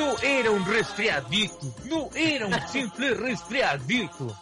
[0.00, 4.34] No era un resfriadito, no era un simple resfriadito.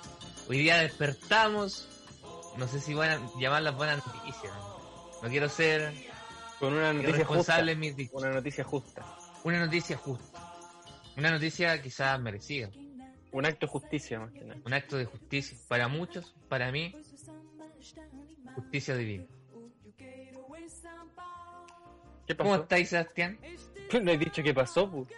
[0.49, 1.89] Hoy día despertamos,
[2.57, 4.53] no sé si van a llamarlas buenas noticias.
[5.21, 5.93] No quiero ser
[6.61, 7.59] Con una noticia justa.
[7.59, 8.23] en mis dichos.
[8.23, 9.19] Una noticia justa.
[9.43, 10.55] Una noticia justa.
[11.17, 12.71] Una noticia quizás merecida.
[13.33, 14.61] Un acto de justicia, más que nada.
[14.65, 15.59] Un acto de justicia.
[15.67, 16.95] Para muchos, para mí,
[18.55, 19.25] justicia divina.
[22.29, 23.41] ¿Qué ¿Cómo estáis, Sebastián?
[24.03, 25.09] No he dicho qué pasó, pues.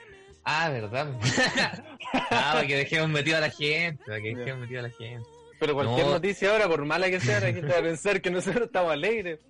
[0.45, 1.15] Ah, verdad.
[2.31, 5.29] ah, para que dejemos metido a la gente, para que dejemos metido a la gente.
[5.59, 6.13] Pero cualquier No.
[6.13, 9.41] noticia ahora, por mala que sea, la gente va a pensar que nosotros estamos alegres.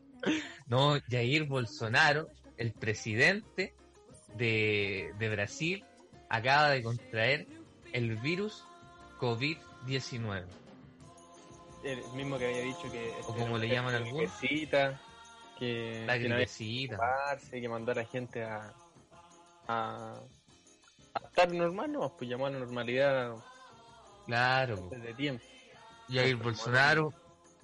[0.66, 3.74] No, Jair Bolsonaro, el presidente
[4.34, 5.84] de, de Brasil,
[6.28, 7.46] acaba de contraer
[7.92, 8.64] el virus
[9.20, 10.44] COVID-19.
[11.84, 13.12] El mismo que había dicho que...
[13.26, 14.30] O como le llaman algunos.
[15.58, 18.72] Que, La que no que que mandó a la gente a,
[19.68, 20.20] a
[21.14, 23.34] estar normal, no, pues llamó a la normalidad
[24.26, 24.88] Claro.
[24.90, 25.44] desde tiempo.
[26.08, 27.12] Jair Bolsonaro,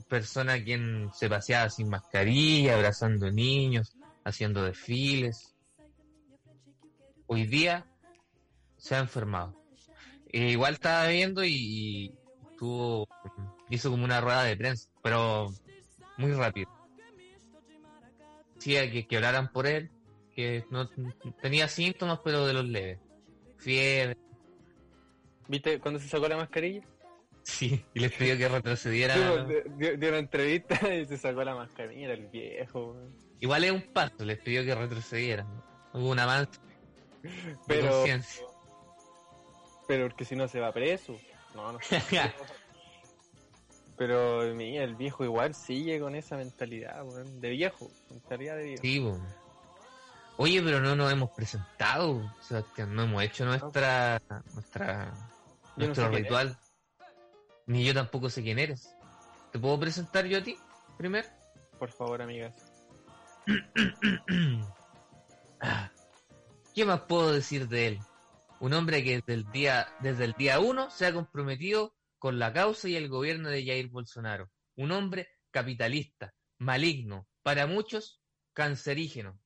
[0.09, 5.55] persona quien se paseaba sin mascarilla, abrazando niños, haciendo desfiles.
[7.27, 7.87] Hoy día
[8.77, 9.55] se ha enfermado.
[10.33, 12.15] Eh, igual estaba viendo y, y
[12.59, 13.09] tuvo,
[13.71, 15.53] hizo como una rueda de prensa, pero
[16.19, 16.71] muy rápido.
[18.55, 19.91] Decía que, que oraran por él,
[20.35, 20.89] que no
[21.41, 22.99] tenía síntomas, pero de los leves.
[23.59, 24.17] Fiebre,
[25.49, 26.83] ¿Viste cuando se sacó la mascarilla?
[27.43, 29.47] sí, y les pidió que retrocedieran.
[29.49, 32.97] Dio, dio- dio una entrevista y se sacó la mascarilla, el viejo.
[33.41, 35.47] Igual es un paso, les pidió que retrocedieran.
[35.93, 36.59] Hubo un avance
[37.67, 38.05] Pero,
[39.87, 41.17] pero porque si no se va preso.
[41.55, 42.03] No, no sé.
[43.97, 48.83] Pero mira, el viejo igual sigue con esa mentalidad, weón, de viejo, mentalidad de viejo.
[48.83, 49.03] Sí.
[50.39, 52.95] Oye, pero no nos hemos presentado, Sebastián.
[52.95, 54.21] No hemos hecho nuestra,
[54.53, 55.15] nuestra,
[55.77, 56.59] Yo no nuestro sé ritual.
[57.67, 58.95] Ni yo tampoco sé quién eres.
[59.51, 60.59] ¿Te puedo presentar yo a ti
[60.99, 61.27] primero?
[61.79, 62.55] Por favor, amigas.
[66.75, 67.99] ¿Qué más puedo decir de él?
[68.61, 72.53] Un hombre que desde el día, desde el día uno se ha comprometido con la
[72.53, 74.51] causa y el gobierno de Jair Bolsonaro.
[74.77, 78.21] Un hombre capitalista, maligno, para muchos
[78.53, 79.39] cancerígeno.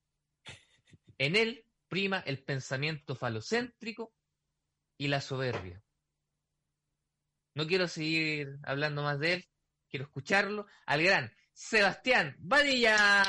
[1.21, 4.11] En él prima el pensamiento falocéntrico
[4.97, 5.83] y la soberbia.
[7.53, 9.49] No quiero seguir hablando más de él,
[9.87, 13.21] quiero escucharlo al gran Sebastián Badilla.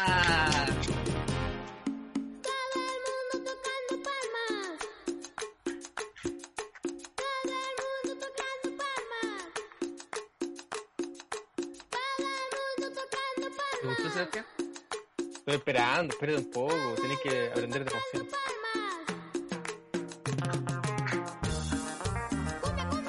[16.02, 17.92] Esperando, espérate un poco, tenés que aprender de.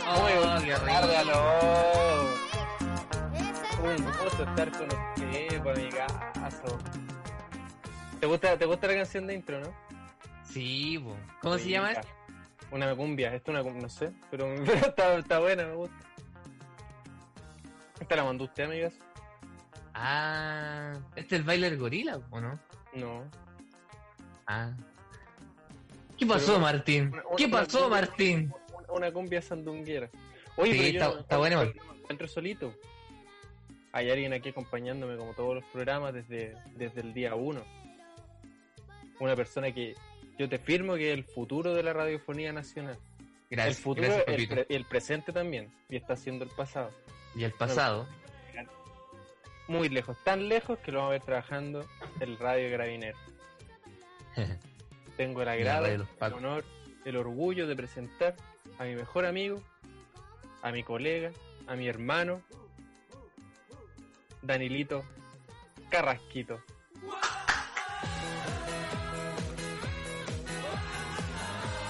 [0.07, 0.85] Oh, qué rico.
[0.85, 1.39] ¡Cárgalo!
[3.83, 5.75] Un gusto estar con usted, por.
[8.19, 9.73] ¿Te gusta, ¿Te gusta la canción de intro, no?
[10.43, 11.17] Sí, po.
[11.41, 11.93] ¿cómo se llama?
[11.93, 12.07] Esto?
[12.71, 15.95] Una cumbia, esto es una cumbia, no sé, pero, pero está, está buena, me gusta.
[17.99, 18.93] ¿Esta la mandó usted, amigas?
[19.95, 22.59] Ah, este es el bailer gorila, ¿o no?
[22.95, 23.23] No.
[24.47, 24.71] Ah.
[26.17, 27.07] ¿Qué pasó, Pero- Martín?
[27.13, 28.53] Una- una- ¿Qué pasó, Martín?
[28.89, 30.09] Una, cumbia sandunguera.
[30.55, 32.73] Oye, Sí, pero yo está- no- está bueno, no- encuentro solito.
[33.91, 37.63] Hay alguien aquí acompañándome como todos los programas desde, desde el día uno.
[39.19, 39.95] Una persona que
[40.37, 42.97] yo te firmo que es el futuro de la radiofonía nacional.
[43.49, 45.71] Gracias, el futuro gracias, el presente también.
[45.89, 46.91] Y está siendo el pasado.
[47.35, 48.07] Y el pasado.
[49.67, 51.85] Muy lejos, tan lejos que lo vamos a ver trabajando
[52.19, 53.17] el Radio Carabinero.
[55.17, 56.65] Tengo el agrado, el honor,
[57.05, 58.35] el orgullo de presentar
[58.79, 59.61] a mi mejor amigo,
[60.61, 61.31] a mi colega,
[61.67, 62.41] a mi hermano,
[64.41, 65.05] Danilito
[65.89, 66.59] Carrasquito.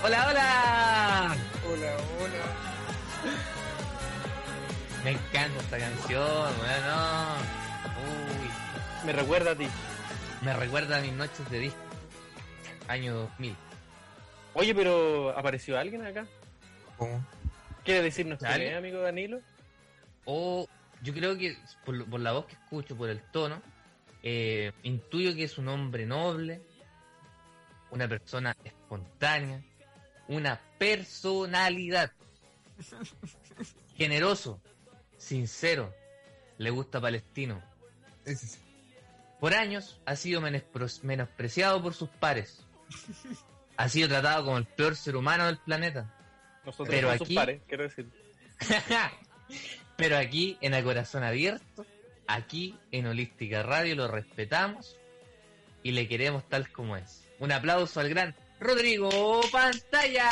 [0.03, 1.35] ¡Hola, hola!
[1.65, 2.73] Hola, hola.
[5.05, 7.62] Me encanta esta canción, bueno.
[7.99, 9.67] Uy, Me recuerda a ti.
[10.41, 11.79] me recuerda a mis noches de disco.
[12.87, 13.55] Año 2000.
[14.55, 16.25] Oye, pero ¿apareció alguien acá?
[16.97, 17.25] ¿Cómo?
[17.83, 19.41] ¿Quiere decirnos quién amigo Danilo?
[20.25, 20.67] O
[21.01, 23.61] yo creo que por la voz que escucho, por el tono,
[24.21, 26.61] eh, intuyo que es un hombre noble,
[27.91, 29.61] una persona espontánea,
[30.29, 32.11] una personalidad,
[33.97, 34.61] generoso,
[35.17, 35.93] sincero,
[36.57, 37.61] le gusta palestino.
[38.25, 38.59] Ese sí.
[39.39, 42.63] Por años ha sido menospreciado por sus pares.
[43.77, 46.13] ha sido tratado como el peor ser humano del planeta.
[46.65, 48.09] Nosotros Pero somos aquí- sus pares, quiero decir.
[49.97, 51.85] Pero aquí, en el corazón abierto,
[52.27, 54.97] aquí en Holística Radio lo respetamos
[55.83, 57.27] y le queremos tal como es.
[57.39, 60.29] Un aplauso al gran Rodrigo Pantalla.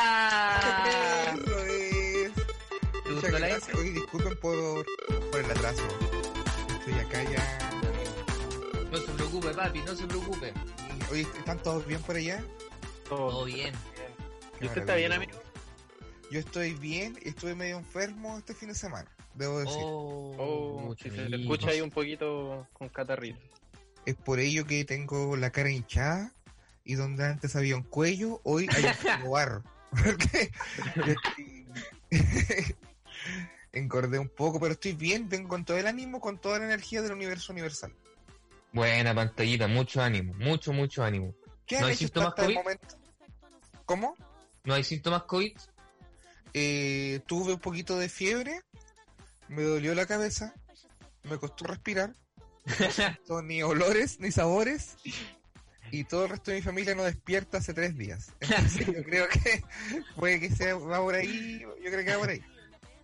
[1.35, 2.31] Eso es.
[3.03, 3.77] ¿Te Muchas gustó la gracias.
[3.77, 4.85] Oye, disculpen por,
[5.31, 5.83] por el atraso.
[6.81, 7.60] Estoy acá ya.
[8.92, 10.51] No se preocupe, papi, no se preocupe.
[11.12, 12.44] Oye, ¿están todos bien por allá?
[13.07, 13.72] Todo Todo bien.
[14.60, 15.31] ¿Y usted está bien, amigo?
[16.31, 19.78] Yo estoy bien, estuve medio enfermo este fin de semana, debo decir.
[19.83, 23.39] Oh, Oh, si se le escucha ahí un poquito con catarrito.
[24.07, 26.33] Es por ello que tengo la cara hinchada
[26.83, 28.86] y donde antes había un cuello, hoy hay
[29.24, 29.63] un barro.
[29.92, 30.51] Porque
[33.73, 37.01] engordé un poco, pero estoy bien, vengo con todo el ánimo, con toda la energía
[37.01, 37.94] del universo universal.
[38.73, 41.35] Buena pantallita, mucho ánimo, mucho, mucho ánimo.
[41.65, 42.57] ¿Qué ¿No han hay hecho síntomas hasta el COVID?
[42.57, 42.95] momento?
[43.85, 44.15] ¿Cómo?
[44.63, 45.57] ¿No hay síntomas COVID?
[46.53, 48.62] Eh, tuve un poquito de fiebre,
[49.47, 50.53] me dolió la cabeza,
[51.23, 52.13] me costó respirar,
[53.27, 54.97] no, ni olores ni sabores,
[55.91, 58.33] y todo el resto de mi familia no despierta hace tres días.
[58.41, 59.63] Entonces yo creo que
[60.15, 62.41] puede que sea, va por ahí, yo creo que va por ahí.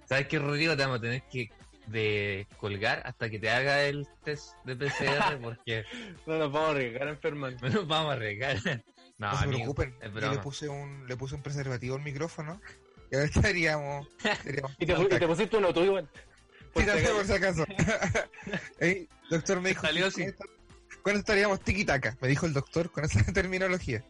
[0.08, 0.76] ¿Sabes qué, Rodrigo?
[0.76, 1.50] Te vamos a tener que
[1.88, 5.86] de colgar hasta que te haga el test de PCR porque
[6.26, 7.54] No nos vamos a arriesgar a enfermar.
[7.62, 8.58] no nos vamos a arriesgar.
[9.18, 12.62] No, No, se amigo, preocupen, yo le puse un, le puse un preservativo al micrófono
[13.12, 16.08] y ahora estaríamos, estaríamos Y te, y te pusiste uno tú igual.
[16.74, 17.16] Por si Tírate acaso.
[17.16, 17.66] por si acaso.
[18.80, 20.36] Ey, doctor me dijo, Salió que- así.
[21.02, 22.18] ¿cuándo estaríamos tiki-taka?
[22.22, 24.04] Me dijo el doctor con esa terminología.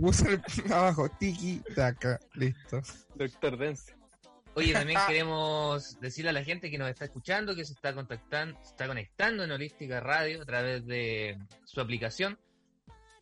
[0.00, 2.80] Puso el- abajo, tiki-taka, listo.
[3.14, 3.94] Doctor Dense.
[4.54, 8.58] Oye, también queremos decirle a la gente que nos está escuchando que se está contactando,
[8.62, 12.38] se está conectando en Holística Radio a través de su aplicación,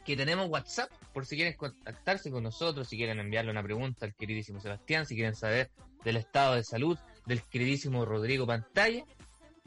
[0.04, 4.14] que tenemos WhatsApp por si quieren contactarse con nosotros, si quieren enviarle una pregunta al
[4.14, 5.70] queridísimo Sebastián, si quieren saber
[6.04, 9.04] del estado de salud del queridísimo Rodrigo Pantalla,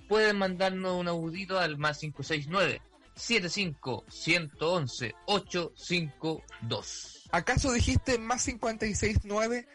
[0.09, 2.81] pueden mandarnos un audito al más 569
[3.15, 7.29] 75 111 852.
[7.31, 9.67] ¿Acaso dijiste más 569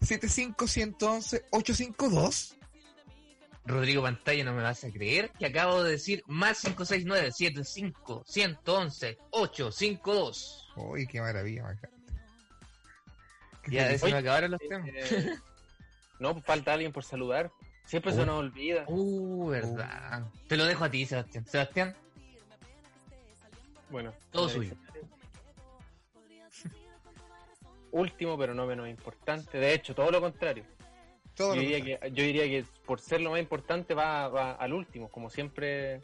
[0.00, 2.56] 75111 852?
[3.64, 9.18] Rodrigo Pantalla, no me vas a creer que acabo de decir más 569 75 111
[9.30, 10.72] 852.
[10.76, 11.76] Uy, qué maravilla.
[13.62, 14.88] Qué Ya se me acabaron los temas.
[14.88, 15.36] Eh,
[16.18, 17.50] no, falta alguien por saludar.
[17.84, 18.26] Siempre se Uy.
[18.26, 18.84] nos olvida.
[18.86, 20.26] Uh, verdad.
[20.46, 21.46] Te lo dejo a ti, Sebastián.
[21.46, 21.96] Sebastián,
[23.90, 24.74] Bueno, Todo suyo.
[27.90, 29.58] Último, pero no menos importante.
[29.58, 30.64] De hecho, todo lo contrario.
[31.34, 32.00] Todo Yo lo diría, contrario.
[32.14, 36.00] que, yo diría que por ser lo más importante va, va al último, como siempre,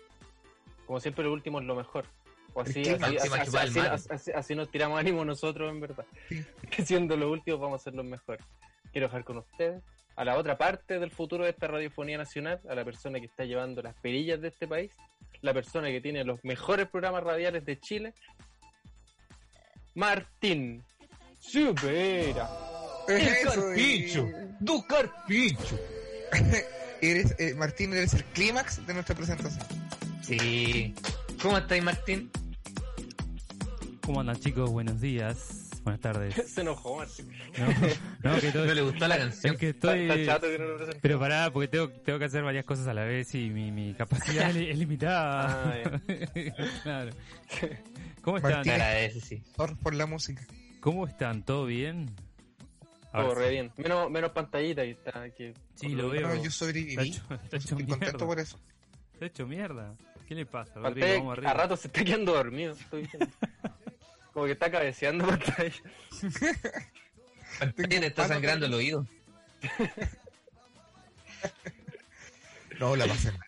[0.86, 2.06] como siempre lo último es lo mejor.
[2.54, 3.90] O así, que así, así- así- mate.
[3.90, 6.06] así- así- así nos tiramos ánimo nosotros en verdad.
[6.28, 6.44] Sí.
[6.86, 8.46] Siendo los últimos vamos a ser los mejores.
[8.92, 9.82] Quiero dejar con ustedes
[10.16, 13.44] a la otra parte del futuro de esta radiofonía nacional, a la persona que está
[13.44, 14.94] llevando las perillas de este país,
[15.40, 18.14] la persona que tiene los mejores programas radiales de Chile,
[19.94, 20.84] Martín
[21.48, 22.48] Supera.
[23.08, 25.78] Eso, eh, ¡Du Carpincho!
[27.02, 29.64] eres, eh, Martín, eres el clímax de nuestra presentación.
[30.22, 30.94] Sí.
[31.42, 32.30] ¿Cómo estáis, Martín?
[34.06, 34.70] ¿Cómo andan chicos?
[34.70, 36.34] Buenos días, buenas tardes.
[36.54, 37.30] Se enojó Martín.
[38.22, 39.54] No, no, que todo- ¿No le gustó la canción?
[39.54, 40.20] es que Está, estoy...
[40.20, 40.86] está chato que no lo.
[41.02, 43.92] Pero pará, porque tengo, tengo que hacer varias cosas a la vez y mi, mi
[43.94, 45.74] capacidad es, es limitada.
[45.76, 46.00] Ah,
[46.82, 47.10] claro.
[48.22, 48.50] ¿Cómo están?
[48.50, 48.72] Te Martín.
[48.72, 49.42] agradece, sí.
[49.56, 50.42] Por, por la música.
[50.84, 51.42] ¿Cómo están?
[51.42, 52.14] ¿Todo bien?
[53.10, 53.72] Todo re bien.
[53.78, 55.30] Menos, menos pantallita que está.
[55.30, 56.28] Que, Sí, lo veo.
[56.28, 57.08] Yo Está sobreviví.
[57.08, 58.26] hecho, está hecho Estoy contento mierda.
[58.26, 58.58] por eso.
[59.14, 59.94] Está hecho mierda.
[60.28, 60.90] ¿Qué le pasa, Rodrigo?
[61.06, 61.54] Pantalla Vamos a arriba.
[61.54, 62.74] rato se está quedando dormido.
[62.74, 63.26] Estoy diciendo.
[64.34, 65.72] Como que está cabeceando pantalla.
[67.60, 69.06] Martín, te está sangrando el oído.
[72.80, 73.40] No, la pasé mal.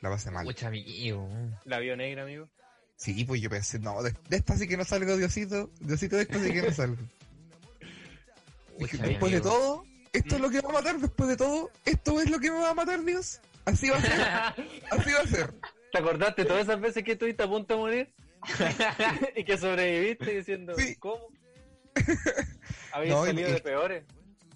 [0.00, 0.44] La pasé mal.
[0.46, 1.28] Pucha, amigo.
[1.66, 2.48] La vio negra, amigo.
[2.96, 5.70] Sí, pues yo pensé, no, de, de esta sí que no salgo, Diosito.
[5.80, 6.96] Diosito, de esta sí que no salgo.
[8.78, 9.50] Dije, después de amigo.
[9.50, 12.50] todo, esto es lo que va a matar, después de todo, esto es lo que
[12.50, 13.40] me va a matar, Dios.
[13.64, 14.20] Así va a ser,
[14.90, 15.54] así va a ser.
[15.92, 18.12] ¿Te acordaste todas esas veces que estuviste a punto de morir?
[19.36, 20.96] y que sobreviviste diciendo, Sí.
[20.96, 21.28] ¿cómo?
[22.92, 24.04] Habías No, salido y- de peores.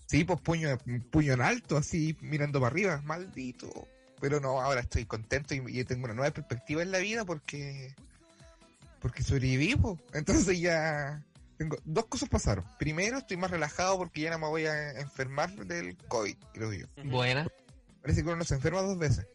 [0.06, 0.78] Sí, pues puño,
[1.10, 3.86] puño en alto, así mirando para arriba, maldito.
[4.20, 7.94] Pero no, ahora estoy contento y, y tengo una nueva perspectiva en la vida porque
[9.00, 9.98] porque sobreviví, po.
[10.12, 11.24] Entonces ya
[11.56, 12.64] tengo dos cosas pasaron.
[12.78, 16.86] Primero, estoy más relajado porque ya no me voy a enfermar del COVID, creo yo.
[17.04, 17.48] Buena.
[18.00, 19.26] Parece que uno no se enferma dos veces.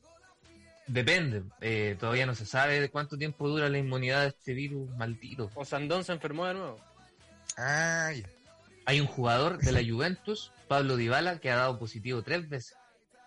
[0.87, 1.43] Depende.
[1.61, 5.51] Eh, todavía no se sabe de cuánto tiempo dura la inmunidad de este virus maldito.
[5.55, 6.79] O Sandón se enfermó de nuevo.
[7.57, 8.27] Ah, ya.
[8.85, 12.75] Hay un jugador de la Juventus, Pablo Dybala, que ha dado positivo tres veces.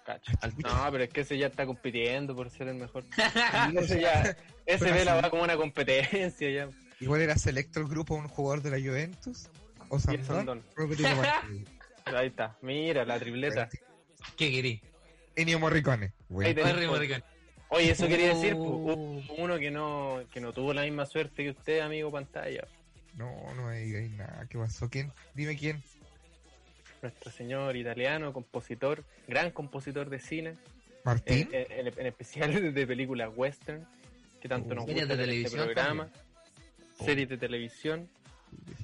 [0.06, 0.32] Cacho.
[0.62, 3.04] No, pero es que ese ya está compitiendo por ser el mejor.
[3.76, 6.68] ese ya, ese ve la va como una competencia ya.
[7.00, 9.48] Igual era selecto el grupo un jugador de la Juventus.
[9.88, 10.62] O Sandón.
[12.06, 13.68] Ahí está, mira la tripleta.
[14.36, 14.80] ¿Qué querí?
[15.34, 16.06] Ennio Morricone.
[16.06, 17.24] Ahí Bueno, tenés Henry por- Morricone.
[17.68, 18.58] Oye, eso quería decir, Oh.
[18.64, 22.64] pu- hubo uno que no, que no tuvo la misma suerte que usted, amigo pantalla.
[23.14, 24.46] no, no me digáis nada.
[24.48, 24.88] ¿Qué pasó?
[24.88, 25.12] ¿Quién?
[25.34, 25.82] Dime quién.
[27.02, 30.54] Nuestro señor italiano, compositor, gran compositor de cine,
[31.04, 31.48] ¿Martín?
[31.52, 33.86] en, en- en especial de películas western,
[34.40, 36.08] que tanto nos gusta de este televisión programa,
[37.04, 38.08] series de televisión.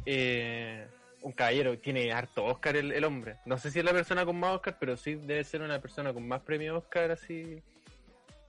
[0.06, 0.86] Eh,
[1.22, 3.36] un caballero, tiene harto Oscar el, el hombre.
[3.46, 6.12] No sé si es la persona con más Oscar, pero sí debe ser una persona
[6.12, 7.62] con más premio Oscar así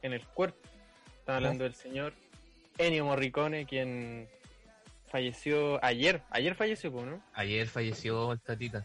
[0.01, 0.57] en el cuerpo.
[1.19, 2.13] Estamos hablando del señor
[2.79, 4.27] Ennio Morricone, quien
[5.07, 6.21] falleció ayer.
[6.31, 7.23] Ayer falleció, ¿no?
[7.33, 8.83] Ayer falleció el tatita.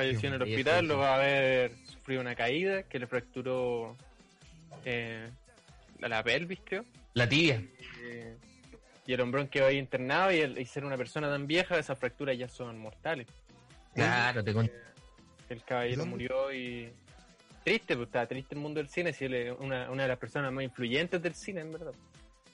[0.00, 3.96] Falleció en el hospital, va a haber sufrido una caída que le fracturó
[4.84, 5.28] eh,
[5.98, 6.84] la, pelvis, creo.
[7.14, 7.62] La tibia.
[8.02, 8.36] Eh,
[9.06, 11.98] y el hombrón quedó ahí internado y, el, y ser una persona tan vieja, esas
[11.98, 13.26] fracturas ya son mortales.
[13.94, 14.70] Claro, te con-
[15.48, 16.10] El caballero ¿Dónde?
[16.10, 16.92] murió y...
[17.64, 20.18] Triste, pues estaba triste el mundo del cine, si él es una, una de las
[20.18, 21.92] personas más influyentes del cine, en verdad.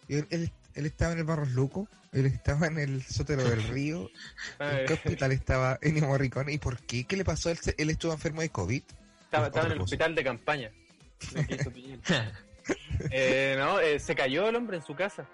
[0.08, 1.88] Él, él- él estaba en el Barros Luco.
[2.16, 4.10] Él estaba en el Sótero del Río.
[4.58, 6.52] Ah, ¿En qué hospital estaba Ennio Morricone?
[6.52, 7.04] ¿Y por qué?
[7.04, 7.50] ¿Qué le pasó?
[7.50, 8.82] ¿Él, él estuvo enfermo de COVID?
[9.24, 9.84] estaba, estaba en el cosa.
[9.84, 10.70] hospital de campaña.
[13.12, 15.28] Eh, no, eh, se cayó el hombre en su casa.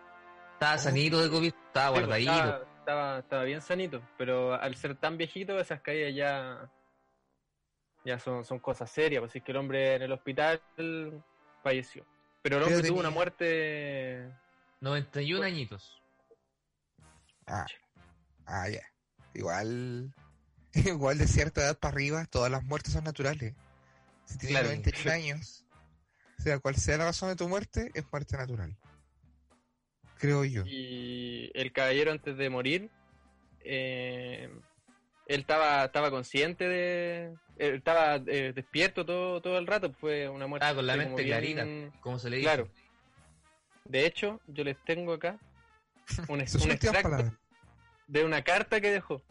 [0.52, 2.32] Estaba sanito de COVID, estaba Sí, pues, guardadito.
[2.32, 6.70] Estaba, estaba, estaba bien sanito, pero al ser tan viejito, esas caídas ya,
[8.04, 9.20] ya son, son cosas serias.
[9.20, 10.60] Pues, Así que el hombre en el hospital
[11.62, 12.04] falleció.
[12.42, 14.28] Pero el ¿Qué hombre tuvo una muerte.
[14.80, 16.01] 91 añitos.
[17.46, 17.66] Ah,
[18.46, 18.82] ah, ya.
[19.34, 20.14] Igual,
[20.74, 23.54] igual de cierta edad para arriba, todas las muertes son naturales.
[24.24, 24.68] Si tienes Claro.
[24.68, 25.64] 91 años,
[26.38, 28.76] sea cual sea la razón de tu muerte, es muerte natural.
[30.18, 30.62] Creo yo.
[30.66, 32.90] Y el caballero, antes de morir,
[33.64, 34.48] eh,
[35.26, 37.34] él estaba, estaba consciente de.
[37.58, 39.92] él estaba eh, despierto todo, todo el rato.
[39.92, 40.66] Fue una muerte.
[40.66, 41.66] Ah, con la como mente clarita,
[42.00, 42.46] como se le dice.
[42.46, 42.68] Claro.
[43.84, 45.38] De hecho, yo les tengo acá
[46.28, 47.32] un, extracto palabras.
[48.06, 49.22] de una carta que dejó.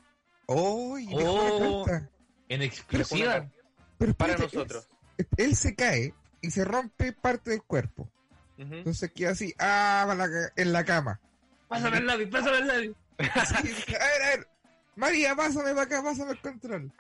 [0.48, 0.98] ¡Oh!
[0.98, 1.82] y dejó Oh.
[1.84, 2.10] una carta.
[2.50, 3.50] En exclusiva.
[3.98, 4.88] Pero para espérate, nosotros.
[5.18, 8.10] Él, él se cae y se rompe parte del cuerpo.
[8.58, 11.20] Entonces queda así, ah, la en la cama.
[11.68, 12.92] Pásame el lápiz, pásame el lápiz.
[13.18, 14.48] Sí, a ver, a ver.
[14.96, 16.92] María, pásame para acá, pásame el control.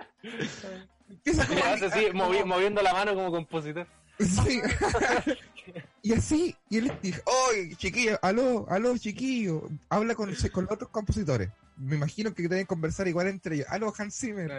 [1.09, 3.85] Empieza como así, movi- moviendo la mano como compositor.
[4.19, 4.61] Sí.
[6.01, 10.89] y así, y él dijo, oye, chiquillo, aló, aló, chiquillo, habla con, con los otros
[10.89, 11.49] compositores.
[11.77, 13.67] Me imagino que deben conversar igual entre ellos.
[13.69, 14.49] Aló, Hans Zimmer,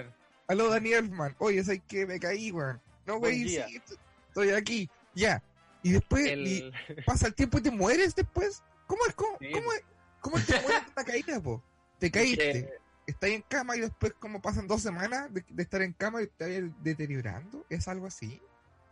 [0.49, 2.07] aló, Danny Elfman, oye, ¿sabes qué?
[2.07, 2.81] Me caí, weón.
[3.07, 3.95] No, güey, sí, esto-
[4.29, 5.43] estoy aquí, ya.
[5.83, 6.73] Y después, El- y
[7.07, 8.63] pasa el tiempo y te mueres después.
[8.87, 9.15] ¿Cómo es?
[9.15, 9.83] ¿Cómo, Sí, cómo es?
[10.21, 11.63] ¿Cómo te mueres de una caída, po?
[11.99, 12.71] Te caíste, que-
[13.07, 16.29] estás en cama y después, como pasan dos semanas de, de estar en cama y
[16.29, 17.65] te deteriorando?
[17.69, 18.41] ¿Es algo así?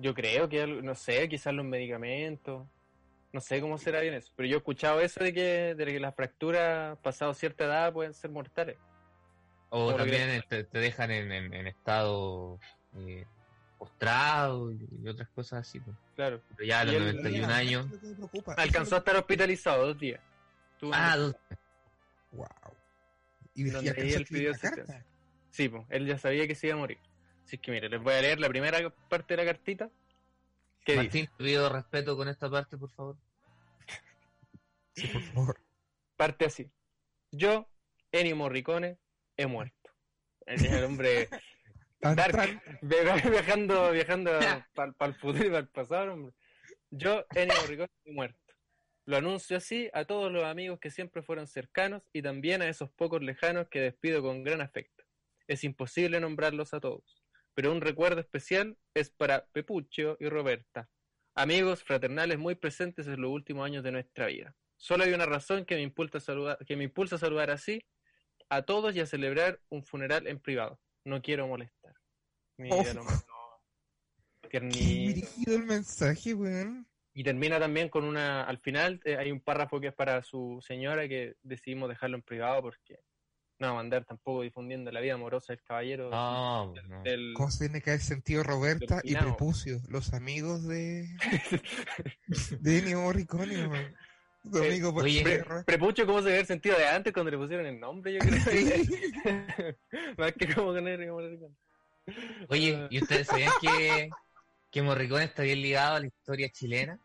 [0.01, 2.67] Yo creo que, no sé, quizás los medicamentos.
[3.33, 4.33] No sé cómo será bien eso.
[4.35, 8.13] Pero yo he escuchado eso de que, de que las fracturas, pasado cierta edad, pueden
[8.15, 8.77] ser mortales.
[9.69, 12.59] O Como también que- te, te dejan en, en- en estado
[12.97, 13.25] eh,
[13.79, 15.79] postrado y, y otras cosas así.
[15.81, 15.97] pues.
[16.17, 16.41] Claro.
[16.57, 17.87] Pero ya a los Y el- 91 años.
[17.87, 18.55] Eso es lo que me preocupa.
[18.55, 20.21] Alcanzó a estar hospitalizado dos días.
[20.79, 21.37] Tuvo Ah, dos-
[22.33, 22.47] Wow.
[23.55, 24.55] Y de Donde y ahí alcanzó a él pidió.
[25.51, 26.99] Sí, pues, él ya sabía que se iba a morir.
[27.51, 28.79] Así que mire, les voy a leer la primera
[29.09, 29.91] parte de la cartita.
[30.95, 33.17] Martín, pido respeto con esta parte, por favor.
[34.95, 35.61] Sí, por favor.
[36.17, 36.71] Parte así.
[37.33, 37.69] Yo,
[38.13, 38.99] Ennio Morricone,
[39.37, 39.91] he muerto.
[40.47, 41.29] El, el hombre
[42.01, 42.63] Tan, Dark.
[42.83, 44.31] viajando, viajando
[44.73, 46.33] para el futuro y para el pasado, hombre.
[46.91, 48.55] Yo, Ennio Morricone, he muerto.
[49.07, 52.91] Lo anuncio así a todos los amigos que siempre fueron cercanos y también a esos
[52.91, 55.03] pocos lejanos que despido con gran afecto.
[55.49, 57.20] Es imposible nombrarlos a todos,
[57.61, 60.89] pero un recuerdo especial es para Pepuccio y Roberta,
[61.35, 64.57] amigos fraternales muy presentes en los últimos años de nuestra vida.
[64.79, 67.85] Solo hay una razón que me impulsa a saludar, que me impulsa a saludar así
[68.49, 70.81] a todos y a celebrar un funeral en privado.
[71.05, 71.93] No quiero molestar.
[72.57, 72.95] Mira, Oh.
[72.95, 74.49] no, no.
[74.49, 76.89] Qué el mensaje, weón.
[77.13, 80.65] Y termina también con una, al final eh, hay un párrafo que es para su
[80.67, 83.01] señora que decidimos dejarlo en privado porque
[83.61, 86.11] no mandar tampoco difundiendo la vida amorosa del caballero.
[86.11, 87.03] No, pues no.
[87.03, 89.15] del- ¿Cómo se tiene que haber sentido Roberta y.
[89.15, 89.81] Prepucio?
[89.89, 91.07] Los amigos de,
[92.61, 93.95] de Ennio Morricone.
[94.51, 95.63] Su amigo por oye, perro.
[95.67, 98.15] Prepucho, ¿cómo se ve el sentido de antes cuando le pusieron el nombre?
[98.15, 98.41] Yo creo.
[100.19, 101.55] Más que como con el morricón.
[102.49, 104.09] Oye, ¿y ustedes sabían que,
[104.71, 106.99] que Morricone está bien ligado a la historia chilena?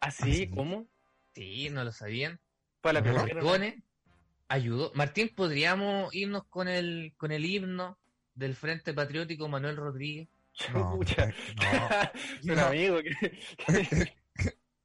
[0.00, 0.32] ¿Ah, sí?
[0.34, 0.50] sí.
[0.50, 0.86] ¿Cómo?
[1.34, 2.40] Sí, no lo sabían.
[2.80, 3.24] Para la primera.
[3.26, 3.82] Morricone
[4.50, 4.92] ayudó.
[4.94, 7.96] Martín, ¿podríamos irnos con el, con el himno
[8.34, 10.28] del Frente Patriótico Manuel Rodríguez?
[10.74, 10.94] No, no.
[12.44, 12.66] Un No.
[12.66, 12.98] amigo.
[13.02, 13.38] que-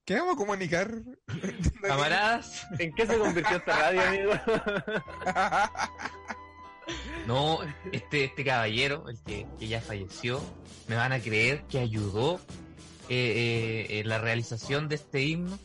[0.05, 0.91] ¿Qué vamos a comunicar?
[1.81, 4.33] Camaradas, ¿En qué se convirtió esta radio, amigo?
[7.27, 7.59] no,
[7.91, 10.41] este, este caballero, el que, que ya falleció,
[10.87, 12.39] me van a creer que ayudó
[13.09, 15.57] eh, eh, en la realización de este himno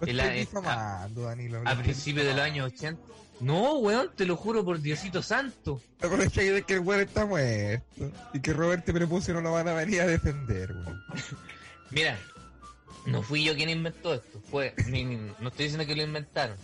[0.00, 2.64] lo a estoy principios de los difamando.
[2.64, 3.02] años 80.
[3.42, 5.80] No, weón, te lo juro por Diosito Santo.
[5.98, 7.84] Pero es que el weón está muerto.
[8.32, 11.02] Y que Roberto Prepucio no lo van a venir a defender, weón.
[11.90, 12.16] Mira,
[13.06, 16.56] no fui yo quien inventó esto, fue, ni- ni- no estoy diciendo que lo inventaron,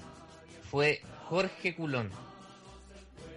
[0.71, 2.11] fue Jorge Culón.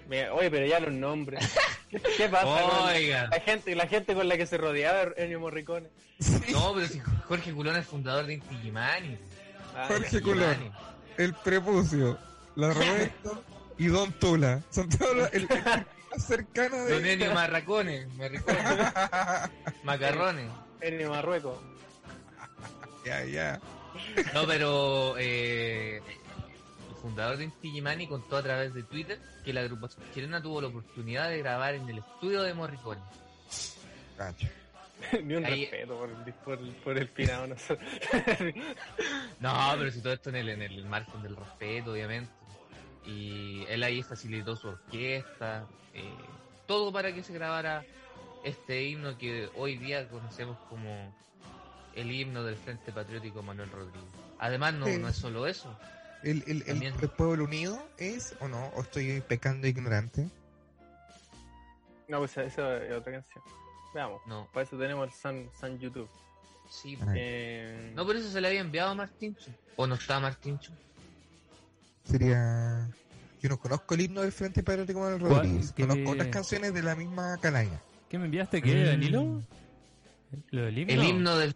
[0.08, 1.44] Mira, Oye, pero ya los nombres.
[1.90, 5.40] ¿Qué, qué pasa con Oiga, la gente, la gente con la que se rodeaba Ennio
[5.40, 5.90] Morricone?
[6.52, 9.18] no, pero si Jorge Culón es fundador de Inti Gimani.
[9.76, 10.22] Ah, Jorge.
[10.22, 10.72] Culón.
[11.18, 12.18] El Prepucio,
[12.56, 13.44] la Roberto
[13.78, 14.62] y Don Tula.
[14.70, 17.14] Son todos los el, el más cercano Don de...
[17.14, 18.64] Ennio Marracones, Marracones,
[19.84, 20.50] Macarrones.
[20.82, 21.58] Ennio Marruecos.
[23.06, 23.60] ya, ya.
[24.34, 25.98] No, pero eh,
[26.90, 30.62] el fundador de Inti Gimani contó a través de Twitter que la agrupación chilena tuvo
[30.62, 33.02] la oportunidad de grabar en el estudio de Morricone.
[34.18, 34.48] Cacho.
[35.24, 37.48] Ni un Ahí- respeto por, el- por, el- por el finado.
[37.48, 37.78] No sé.
[39.40, 42.32] No, pero si todo esto en el, en el margen del respeto, obviamente.
[43.06, 46.14] Y él ahí facilitó su orquesta, eh,
[46.68, 47.84] todo para que se grabara
[48.44, 51.14] este himno que hoy día conocemos como
[51.96, 54.10] el himno del Frente Patriótico Manuel Rodríguez.
[54.40, 54.98] Además, no, Sí.
[54.98, 55.76] no es solo eso.
[56.24, 56.94] ¿El, el, el, También.
[57.02, 58.68] el pueblo unido es o no?
[58.76, 60.28] ¿O estoy pecando ignorante?
[62.08, 63.44] No, pues esa es otra canción.
[63.94, 64.22] Veamos.
[64.28, 66.10] No, Para eso tenemos el San, San YouTube.
[66.70, 66.98] sí.
[67.02, 67.14] Ah.
[67.16, 69.52] Eh, No, por eso se le había enviado a Martincho.
[69.76, 70.72] ¿O no estaba Martincho?
[72.04, 72.90] Sería...
[73.42, 75.20] Yo no conozco el himno del Frente Patriótico Manuel.
[75.22, 75.72] Rodríguez.
[75.74, 77.82] ¿Qué- Conozco otras canciones de la misma calaña.
[78.10, 78.62] ¿Qué me enviaste?
[78.62, 78.86] ¿Qué, Mm.
[78.86, 79.42] Danilo?
[80.52, 80.94] ¿Lo del himno?
[80.94, 81.56] El himno del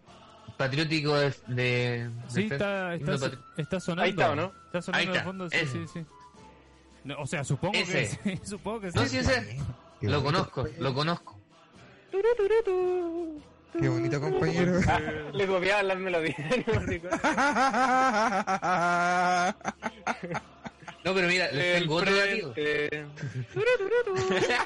[0.56, 1.32] patriótico de...
[1.46, 4.02] de- Sí, del está, está, patri- está sonando.
[4.04, 4.52] Ahí está, ¿o no?
[4.66, 5.72] Está sonando Ahí de está, fondo, sí, ese.
[5.72, 6.06] sí, sí.
[7.04, 8.18] No, o sea, supongo que Ese.
[8.24, 8.40] sí.
[8.44, 8.98] Supongo que sí.
[8.98, 9.58] No, sí, ese.
[10.00, 10.82] Qué Lo conozco, compañero.
[10.82, 11.40] lo conozco.
[13.78, 14.80] Qué bonito, compañero.
[14.88, 14.98] Ah,
[15.34, 16.64] le copiaban las melodías de.
[21.04, 23.06] No, pero mira, les El tengo otro frente.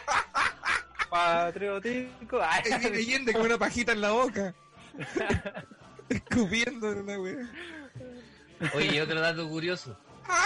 [1.11, 2.41] Patriótico.
[2.43, 4.55] Ay, Ahí viene Allende con una pajita en la boca.
[6.09, 7.51] Escupiendo en una wea.
[8.75, 9.97] Oye, y otro dato curioso.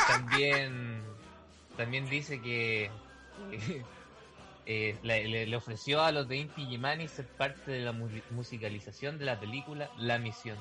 [0.08, 1.02] También,
[1.76, 2.90] también dice que
[4.66, 8.08] eh, le, le- le ofreció a los de Inti Gimani ser parte de la mu-
[8.30, 10.56] musicalización de la película La Misión.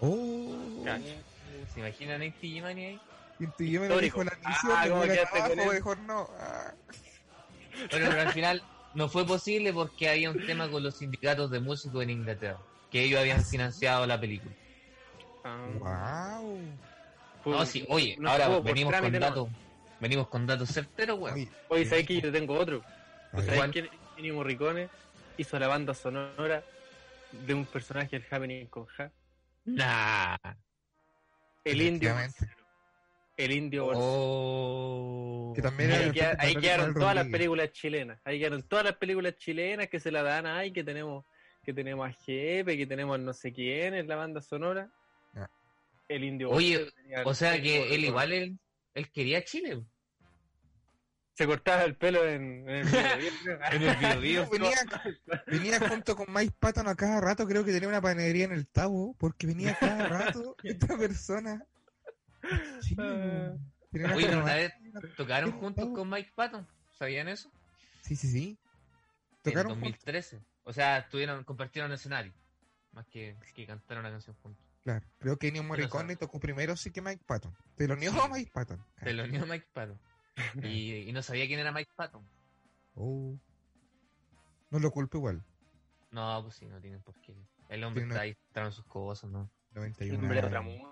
[0.00, 0.56] Oh.
[1.74, 3.00] ¿Se imaginan a Inti Gimani ahí?
[3.58, 5.72] Y yo me lo dijo la misión Ah, de ¿cómo fuera quedaste abajo, con él?
[5.74, 6.28] mejor no.
[6.38, 6.74] Ah.
[7.90, 8.62] Bueno, pero al final
[8.94, 12.58] no fue posible porque había un tema con los sindicatos de músicos en Inglaterra,
[12.90, 14.52] que ellos habían financiado la película.
[15.44, 16.60] Ah, Wow.
[17.42, 19.18] fue- No, sí, oye, no ahora venimos con no.
[19.18, 19.48] datos,
[20.00, 21.48] venimos con datos certeros, weón.
[21.68, 22.82] Oye, ¿sabes que yo tengo otro?
[23.32, 24.88] ¿Sabes que Ennio Morricone
[25.38, 26.62] hizo la banda sonora
[27.32, 29.10] de un personaje del Happening con Ja?
[29.64, 30.36] Nah.
[31.64, 32.14] El indio.
[33.44, 33.88] El indio.
[33.94, 35.52] Oh.
[35.54, 38.20] Que también era Ahí, queda- quedaron todas las películas chilenas.
[38.24, 41.24] Ahí quedaron todas las películas chilenas que se la dan ahí, que tenemos,
[41.62, 44.90] que tenemos a Jepe, que tenemos no sé quién en la banda sonora.
[45.34, 45.48] Ah.
[46.08, 46.50] El indio.
[46.50, 46.86] Oye,
[47.24, 48.58] O sea el- que él igual él,
[48.94, 49.82] él quería Chile.
[51.34, 53.58] se cortaba el pelo en, en el video.
[53.72, 54.50] En el Biobío.
[54.50, 54.76] Venía,
[55.46, 58.66] venía junto con Mike Patton a cada rato, creo que tenía una panadería en el
[58.68, 61.64] Tabo, porque venía cada rato esta persona.
[62.82, 63.54] Sí, Ah.
[63.90, 64.78] tenía una Oye, pero una panadería.
[65.02, 66.66] vez tocaron juntos con Mike Patton.
[66.92, 67.50] ¿Sabían eso?
[68.02, 68.58] Sí, sí, sí.
[69.32, 70.42] En Tocaron juntos, 2013.
[70.64, 72.32] O sea, estuvieron, compartieron escenario.
[72.92, 74.64] Más que, que cantaron una canción juntos.
[74.82, 75.06] claro.
[75.18, 77.54] Creo que Ennio Morricone tocó primero sí que Mike Patton.
[77.76, 78.84] Te lo unió Mike Patton.
[79.02, 79.98] Se lo unió Mike Patton.
[80.64, 82.26] Y, y no sabía quién era Mike Patton.
[82.94, 83.38] Oh.
[84.70, 85.44] No lo culpo igual.
[86.10, 87.34] No, pues sí, no tienen por qué.
[87.68, 89.50] El hombre Tiene- está ahí, traen sus cosas, ¿no?
[89.72, 90.82] 91 Hombre, otra años.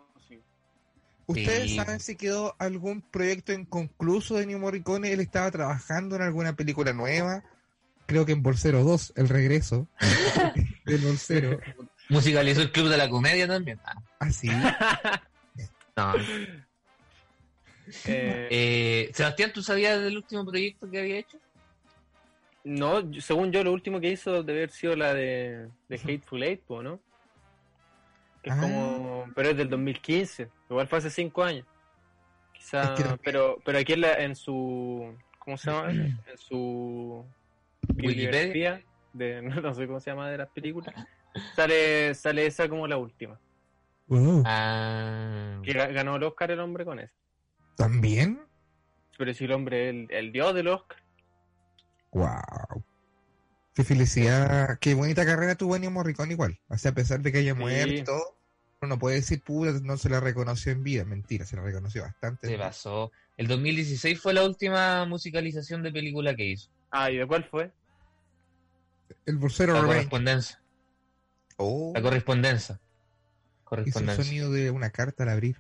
[1.29, 1.77] ¿Ustedes Sí.
[1.77, 5.13] saben si quedó algún proyecto inconcluso de Ennio Morricone?
[5.13, 7.45] Él estaba trabajando en alguna película nueva.
[8.07, 9.87] Creo que en Bolsero 2, El Regreso.
[10.87, 11.61] del Bolsero.
[12.09, 13.79] Musicalizó el Club de la Comedia también.
[13.85, 14.49] Ah, Así.
[15.97, 16.15] no.
[18.07, 21.39] Eh, Eh, Sebastián, ¿tú sabías del último proyecto que había hecho?
[22.65, 26.63] no, según yo, lo último que hizo debe haber sido la de, de Hateful Eight,
[26.69, 27.01] ¿no?
[28.49, 28.61] Es Ah.
[28.61, 29.27] como.
[29.35, 30.49] Pero es del 2015.
[30.71, 31.67] Igual fue hace 5 años.
[32.53, 32.95] Quizá.
[32.95, 35.15] Es que pero, pero aquí en, la, en su.
[35.39, 35.91] ¿Cómo se llama?
[35.93, 37.25] En su.
[37.89, 38.13] Wikipedia.
[38.43, 38.83] bibliografía
[39.13, 40.95] De, no sé cómo se llama de las películas.
[41.55, 43.39] Sale, sale esa como la última.
[44.45, 47.13] Ah, Que ga- ganó el Oscar el hombre con esa.
[47.77, 48.41] ¿También?
[49.17, 50.99] Pero si el hombre, el, el dios del Oscar.
[52.13, 52.83] Wow.
[53.75, 54.79] Qué felicidad.
[54.81, 56.59] Qué bonita carrera tuvo Ennio Morricone igual.
[56.69, 57.59] O sea, a pesar de que haya Sí.
[57.59, 58.38] muerto y todo, uno
[58.87, 61.05] no puede decir, puta, no se la reconoció en vida.
[61.05, 62.47] Mentira, se la reconoció bastante.
[62.47, 63.11] se pasó.
[63.37, 66.71] El 2016 fue la última musicalización de película que hizo.
[66.91, 67.73] Ah, ¿y de cuál fue?
[69.27, 69.97] El bolsero La Revenge.
[69.97, 70.61] correspondencia.
[71.57, 72.75] Oh, La correspondencia.
[72.77, 74.25] hizo el Correspondencia.
[74.25, 75.57] sonido de una carta al abrir.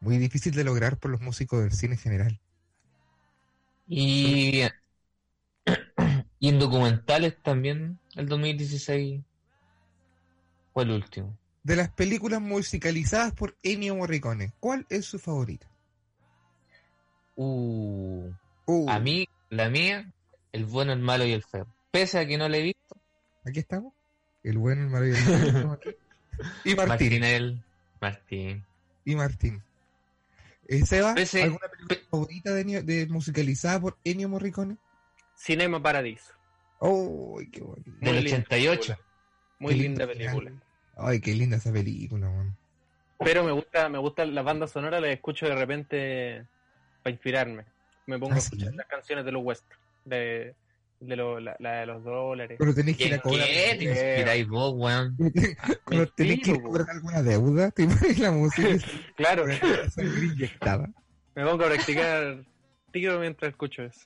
[0.00, 2.40] Muy difícil de lograr por los músicos del cine en general.
[3.86, 4.62] Y,
[6.40, 9.22] y en documentales también, el 2016
[10.74, 11.37] fue el último.
[11.62, 15.66] De las películas musicalizadas por Ennio Morricone, ¿cuál es su favorita?
[17.36, 18.30] Uh,
[18.70, 20.12] Uh, a mí, la mía,
[20.52, 21.66] el bueno, el malo y el feo.
[21.90, 22.96] Pese a que no le he visto,
[23.46, 23.94] Aquí estamos.
[24.42, 25.78] El bueno, el malo y el feo.
[26.64, 26.88] Y Martín.
[26.88, 27.64] Martín, el
[28.00, 28.64] Martín.
[29.06, 29.62] Y Martín.
[30.68, 34.76] Eh, Seba, Pese- ¿alguna película favorita de, Ennio- de musicalizada por Ennio Morricone?
[35.34, 36.34] Cinema Paradiso.
[36.78, 37.90] ¡Oh, qué bonito!
[38.00, 38.80] Muy Del linda 88.
[38.80, 38.98] película.
[39.60, 40.52] Muy Qué linda película.
[40.98, 42.56] ¡Ay, qué linda esa película, man!
[43.20, 46.44] Pero me gusta, me gustan las bandas sonoras, las escucho de repente
[47.02, 47.64] para inspirarme.
[48.06, 48.46] Me pongo ¿Ah, a sí?
[48.54, 50.54] escuchar las canciones de los western, de,
[51.00, 52.56] de lo- la, la de los dólares.
[52.58, 53.46] Pero tenéis que ir a ¿Qué, cobrar.
[53.46, 55.16] qué te inspiráis vos, weón?
[55.86, 57.70] Pero tenéis que cobrar alguna deuda.
[57.74, 58.68] Te pones la música
[59.16, 59.44] Claro,
[59.96, 60.88] inyectada.
[61.34, 62.44] me pongo a practicar
[62.92, 64.00] tiro mientras escucho eso.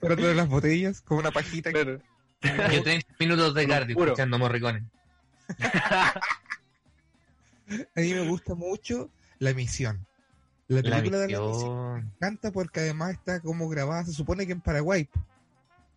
[0.00, 1.70] Pero todas las botellas, con una pajita.
[1.70, 2.00] Claro.
[2.42, 4.04] Yo 30 minutos de juro.
[4.06, 4.82] escuchando Morricone.
[7.96, 10.06] A mí me gusta mucho La Misión.
[10.68, 14.46] La La película de La Misión me encanta porque además está como grabada, se supone
[14.46, 15.08] que en Paraguay.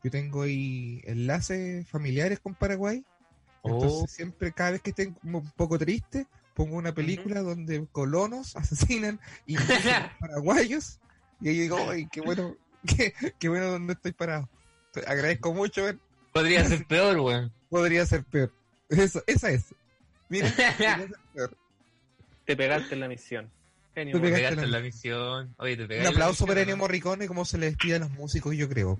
[0.04, 3.04] Yo tengo ahí enlaces familiares con Paraguay.
[3.64, 4.08] Entonces Oh.
[4.08, 9.20] siempre, cada vez que esté como un poco triste, pongo una película donde colonos asesinan
[9.46, 11.00] indígenas paraguayos.
[11.42, 12.56] Y ahí digo, ay, qué bueno,
[12.88, 14.48] qué, qué bueno donde estoy parado.
[15.06, 16.00] Agradezco mucho, ver,
[16.34, 17.52] Podría ser peor, weón.
[17.70, 18.54] podría ser peor.
[18.90, 19.74] Eso, esa es.
[20.30, 20.52] Mira.
[22.46, 23.50] Te pegaste en la misión.
[23.94, 25.56] Genio, Te Te pegaste pegaste en la- la misión.
[25.58, 28.70] Oye, te Un aplauso para Ennio Morricone, como se le despide a los músicos, yo
[28.70, 29.00] creo.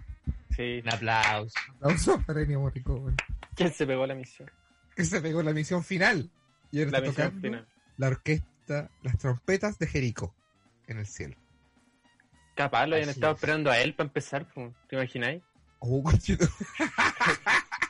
[0.56, 0.82] Sí.
[0.84, 1.54] Un aplauso.
[1.70, 3.16] Un aplauso para Ennio Morricone.
[3.56, 4.50] ¿Quién se pegó la misión?
[4.96, 6.30] Que se pegó la misión final.
[6.72, 7.68] Y ahora La está misión tocando final.
[7.98, 10.34] la orquesta, las trompetas de Jericó
[10.88, 11.36] en el cielo.
[12.56, 13.38] Capaz lo habían Así estado es.
[13.38, 14.46] esperando a él para empezar.
[14.90, 15.42] ¿te imagináis?
[15.80, 16.04] Oh.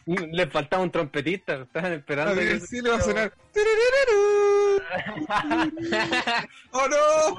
[0.32, 2.36] Le faltaba un trompetista, estaban A esperando.
[2.36, 3.34] ver, que- el cielo va a sonar.
[6.72, 7.36] ¡Oh no!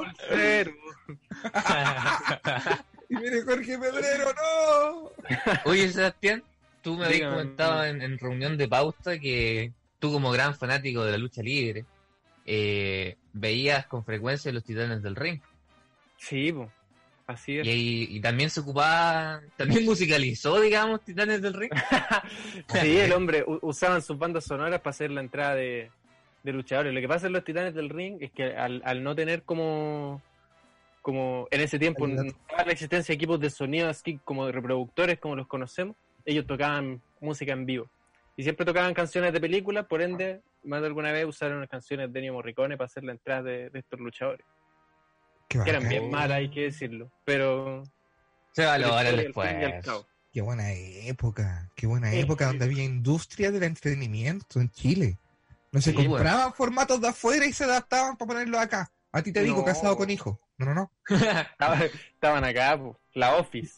[3.10, 5.10] Y viene Jorge Pedrero, ¡no!
[5.64, 6.44] Oye, Sebastián,
[6.82, 11.12] tú me habías comentado en, en reunión de pauta que tú como gran fanático de
[11.12, 11.86] la lucha libre
[12.44, 15.40] eh, veías con frecuencia los titanes del ring.
[16.18, 16.70] Sí, po.
[17.28, 17.66] Así Y, es.
[17.68, 21.70] ahí- y también se ocupaba, también musicalizó, digamos, titanes del ring.
[22.82, 25.90] Sí, el hombre usaban sus bandas sonoras para hacer la entrada de,
[26.42, 26.92] de luchadores.
[26.92, 30.20] Lo que pasa en los Titanes del Ring es que al, al no tener como
[31.02, 34.52] como en ese tiempo no estaba la existencia de equipos de sonido así como de
[34.52, 37.88] reproductores como los conocemos, ellos tocaban música en vivo.
[38.36, 42.12] Y siempre tocaban canciones de películas, por ende, más de alguna vez usaron las canciones
[42.12, 44.44] de Ennio Morricone para hacer la entrada de, de estos luchadores.
[45.48, 47.10] Qué, Que eran bien malas, hay que decirlo.
[47.24, 47.82] Pero...
[48.52, 49.32] Se valora al
[49.82, 50.06] cabo.
[50.32, 52.18] Qué buena época, qué buena Sí.
[52.20, 55.18] época donde había industria del entretenimiento en Chile.
[55.72, 58.90] No se Sí, compraban formatos de afuera y se adaptaban para ponerlos acá.
[59.12, 59.64] A ti te digo, No.
[59.64, 60.40] casado con hijo.
[60.58, 60.92] No, no, no.
[61.08, 63.74] Estaba- estaban acá, po, la Office.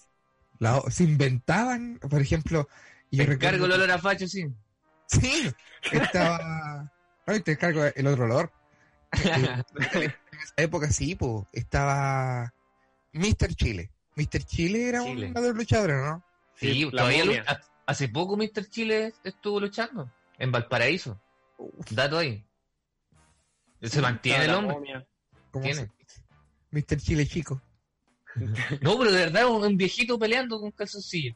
[0.58, 2.68] La- se inventaban, por ejemplo,
[3.10, 4.46] y Te encargo el olor a facho, sí.
[5.06, 5.50] Sí,
[5.92, 6.90] estaba.
[7.26, 8.52] Ay, te encargo el otro olor.
[10.40, 12.54] En esa época sí, pues, estaba
[13.12, 13.54] Mr.
[13.54, 13.90] Chile.
[14.16, 14.42] Mr.
[14.44, 15.32] Chile era Chile.
[15.34, 16.24] los luchadores, ¿no?
[16.54, 17.44] Sí, todavía
[17.86, 18.68] hace poco Mr.
[18.68, 21.20] Chile estuvo luchando en Valparaíso.
[21.90, 22.44] Dato ahí.
[23.82, 25.06] Se mantiene el hombre.
[25.50, 25.90] ¿Cómo Tiene.
[26.70, 26.96] Mr.
[26.98, 27.60] Chile chico.
[28.80, 31.34] No, pero de verdad, un, un viejito peleando con calzoncillo.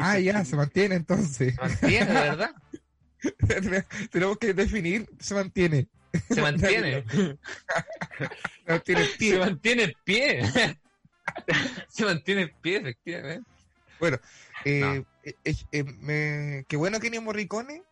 [0.00, 1.54] Ah, ya, se mantiene entonces.
[1.54, 2.50] Se mantiene, de verdad.
[4.10, 5.88] Tenemos que definir, se mantiene.
[6.28, 7.04] Se mantiene.
[8.66, 9.38] No tiene Se pie.
[9.38, 10.42] mantiene en pie.
[11.88, 13.50] Se mantiene en pie, efectivamente.
[14.64, 17.82] Eh, eh, eh, me- qué bueno que Ennio Morricone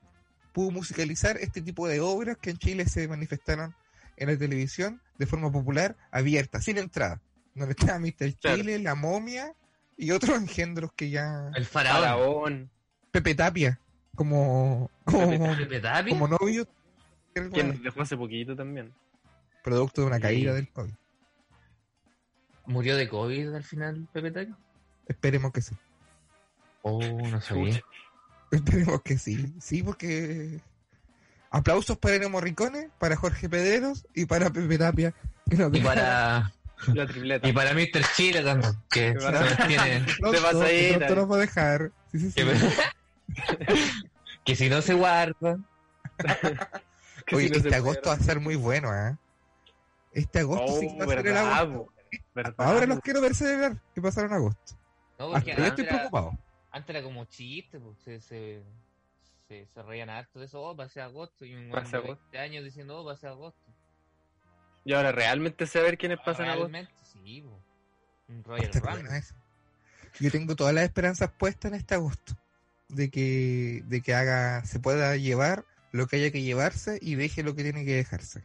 [0.53, 3.75] pudo musicalizar este tipo de obras que en Chile se manifestaron
[4.17, 7.21] en la televisión de forma popular, abierta, sin entrada.
[7.55, 8.35] Donde estaba Mr.
[8.41, 8.57] Claro.
[8.59, 9.53] Chile, La Momia
[9.97, 11.51] y otros engendros que ya...
[11.55, 12.71] El faraón.
[13.11, 13.79] Pepe Tapia,
[14.15, 16.11] como, como, Pepe Tapia.
[16.19, 16.67] como novio,
[17.35, 18.93] Que nos dejó hace poquito también.
[19.63, 20.23] producto de una Sí.
[20.23, 20.93] caída del COVID.
[22.67, 24.57] ¿Murió de COVID al final, Pepe Tapia?
[25.07, 25.75] Esperemos que sí.
[26.83, 27.81] Oh, no sabía.
[28.51, 29.55] Esperemos que sí.
[29.61, 30.61] Sí, porque...
[31.51, 35.15] Aplausos para Ennio Morricone, para Jorge Pederos y para Pepe Tapia.
[35.49, 36.53] que nos Y para,
[36.95, 37.49] La tripleta.
[37.49, 38.03] y para Mr.
[38.17, 40.07] Chile también, que se mantiene.
[40.31, 41.93] Te vas a ir, pronto nos va a dejar.
[42.11, 42.43] Sí, sí, sí.
[42.43, 42.45] que,
[44.45, 45.59] que si no se guarda.
[47.27, 49.19] Que Oye, si no se este agosto va a ser muy bueno, ¿ah?
[50.13, 51.93] Este agosto sí que va Oh, a ser el agosto.
[52.35, 53.81] Verdad, Ahora los quiero ver celebrar.
[53.95, 54.75] ¿Qué pasaron agosto?
[55.19, 56.39] No, Hasta porque yo antes estoy era, preocupado.
[56.71, 58.63] antes era como chiste, pues, se, se,
[59.49, 62.03] se, se reían harto de eso, oh, va a ser agosto, y un de agosto.
[62.03, 63.61] 20 años diciendo, oh, va a ser agosto.
[64.85, 66.71] Y ahora realmente saber quiénes pasan a vos.
[66.71, 67.63] Realmente, sí, po.
[68.29, 68.71] un Royal.
[70.21, 72.35] Yo tengo todas las esperanzas puestas en este agosto.
[72.89, 77.43] De que, de que haga, se pueda llevar lo que haya que llevarse y deje
[77.43, 78.45] lo que tiene que dejarse.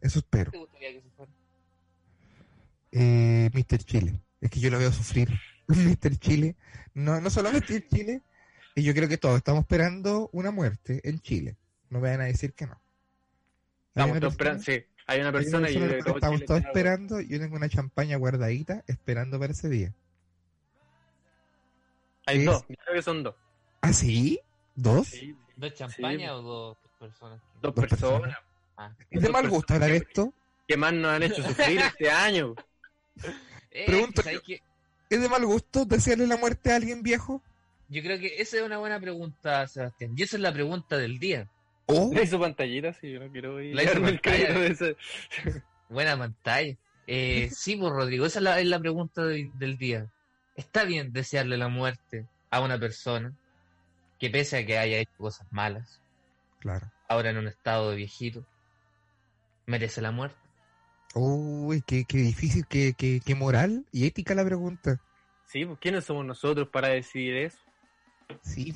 [0.00, 0.50] Eso espero.
[0.50, 1.32] ¿Te gustaría que se fuera?
[2.92, 3.78] Eh, Mr.
[3.84, 4.20] Chile.
[4.40, 5.28] Es que yo lo veo sufrir.
[5.68, 6.16] Mr.
[6.18, 6.56] Chile.
[6.94, 7.86] No, no solo Mr.
[7.88, 8.22] Chile.
[8.74, 11.56] Y yo creo que todos estamos esperando una muerte en Chile.
[11.90, 12.80] No me van a decir que no.
[13.88, 14.62] Estamos todos esperando.
[14.62, 17.20] Sí, hay una hay una persona y yo estamos Chile todos esperando.
[17.20, 19.94] Yo tengo una champaña guardadita esperando para ese día.
[22.26, 23.34] Hay es- dos, yo creo que son dos.
[23.88, 24.40] ¿Ah, sí?
[24.74, 25.08] ¿Dos?
[25.08, 26.36] Sí, ¿Dos champañas Sí.
[26.36, 27.40] o dos personas?
[27.60, 28.20] dos Dos personas.
[28.20, 28.38] personas.
[28.76, 28.92] Ah.
[29.10, 30.32] ¿Es de mal gusto hablar esto?
[30.66, 32.54] ¿Qué más nos han hecho sufrir este año?
[33.70, 34.62] Eh, Pregunto ¿sabes qué?
[35.10, 37.42] ¿Es de mal gusto desearle la muerte a alguien viejo?
[37.88, 40.14] Yo creo que esa es una buena pregunta, Sebastián.
[40.16, 41.48] Y esa es la pregunta del día.
[41.86, 44.52] ¿O Le hizo pantallita, sí, yo no quiero La hizo pantalla.
[44.54, 44.96] de ese.
[45.90, 46.76] Buena pantalla.
[47.06, 50.06] Eh, sí, pues Rodrigo, esa es la, es la pregunta de- del día.
[50.56, 53.34] ¿Está bien desearle la muerte a una persona
[54.18, 56.00] que pese a que haya hecho cosas malas,
[56.60, 56.90] Claro.
[57.08, 58.44] ahora en un estado de viejito,
[59.66, 60.36] merece la muerte?
[61.14, 65.00] Uy, qué, qué difícil, qué, qué, qué moral y ética la pregunta.
[65.46, 67.58] Sí, pues ¿quiénes somos nosotros para decidir eso?
[68.42, 68.74] Sí.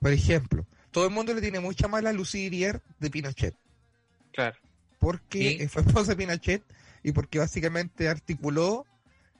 [0.00, 3.54] Por ejemplo, todo el mundo le tiene mucha mala a Lucy de Pinochet.
[4.32, 4.56] Claro.
[4.98, 6.62] Porque fue esposa de Pinochet
[7.02, 8.86] y porque básicamente articuló,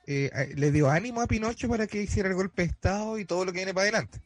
[0.07, 3.45] eh, le dio ánimo a Pinocho para que hiciera el golpe de Estado y todo
[3.45, 4.21] lo que viene para adelante.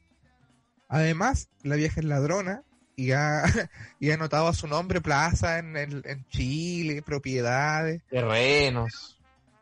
[0.91, 2.63] Además, la vieja es ladrona
[2.97, 3.43] y ha,
[4.01, 8.03] y ha anotado a su nombre plaza en, el- en Chile, propiedades.
[8.11, 9.19] Terrenos.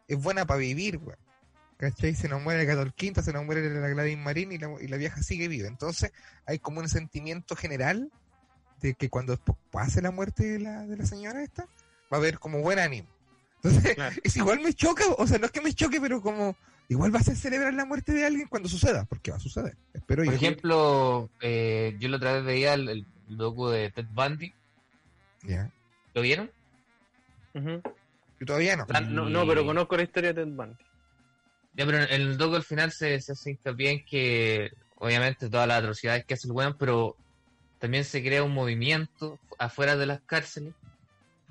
[0.09, 1.19] Es buena para vivir, weón.
[1.77, 2.15] ¿Cachai?
[2.17, 4.97] Se nos muere Catol Quinta, se nos muere la Gladys Marín y la, y la
[4.97, 5.69] vieja sigue viva.
[5.69, 6.11] Entonces,
[6.45, 8.11] hay como un sentimiento general
[8.81, 11.65] de que cuando después pase la muerte de la, de la señora esta,
[12.13, 13.07] va a haber como buen ánimo.
[13.63, 14.17] Entonces, Claro.
[14.25, 16.57] es igual me choca, o sea, no es que me choque, pero como
[16.89, 19.77] igual va a ser celebrar la muerte de alguien cuando suceda, porque va a suceder.
[19.93, 24.53] Espero Por ejemplo, eh, yo la otra vez veía el, el docu de Ted Bundy.
[25.43, 25.71] Ya.
[26.15, 26.51] ¿Lo vieron?
[27.55, 28.87] Yo todavía no.
[29.09, 30.77] No, no, pero conozco la historia de Ted Bundy.
[31.75, 35.69] Ya, pero en el docu al final se, se hace hincapié en que, obviamente, todas
[35.69, 37.17] las atrocidades que hace el weón, pero
[37.79, 40.75] también se crea un movimiento afuera de las cárceles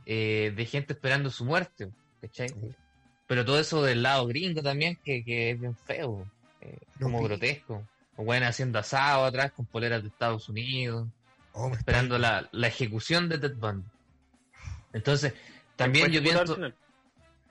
[0.05, 1.89] eh, de gente esperando su muerte,
[2.21, 2.49] ¿cachai?
[2.49, 2.75] Sí.
[3.27, 6.25] Pero todo eso del lado gringo también, que, que es bien feo,
[6.61, 7.83] eh, como grotesco.
[8.15, 11.07] O weón haciendo asado atrás con poleras de Estados Unidos,
[11.59, 13.83] Oh, esperando la, la ejecución de Ted Bundy.
[14.93, 15.33] Entonces,
[15.75, 16.55] también yo pienso...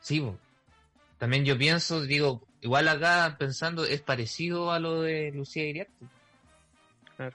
[0.00, 0.24] Sí,
[1.18, 6.06] también yo pienso, digo, igual acá pensando es parecido a lo de Lucía Iriarte.
[7.16, 7.34] Claro.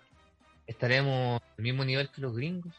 [0.65, 2.73] Estaremos al mismo nivel que los gringos.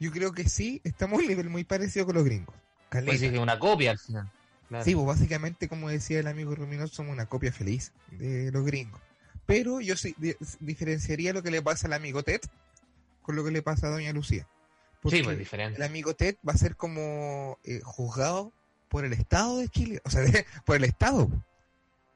[0.00, 2.56] Yo creo que sí, estamos a un nivel muy parecido con los gringos.
[2.88, 3.12] Caleta.
[3.12, 4.28] Pues sí, que una copia al final.
[4.68, 4.84] Claro.
[4.84, 9.00] Sí, pues básicamente, como decía el amigo Rumino, somos una copia feliz de los gringos.
[9.46, 12.40] Pero yo sí di- diferenciaría lo que le pasa al amigo Ted
[13.22, 14.46] con lo que le pasa a Doña Lucía.
[15.02, 15.76] Porque Sí, pues diferente.
[15.76, 18.52] el amigo Ted va a ser como eh, juzgado
[18.88, 21.28] por el Estado de Chile, o sea, de- por el Estado.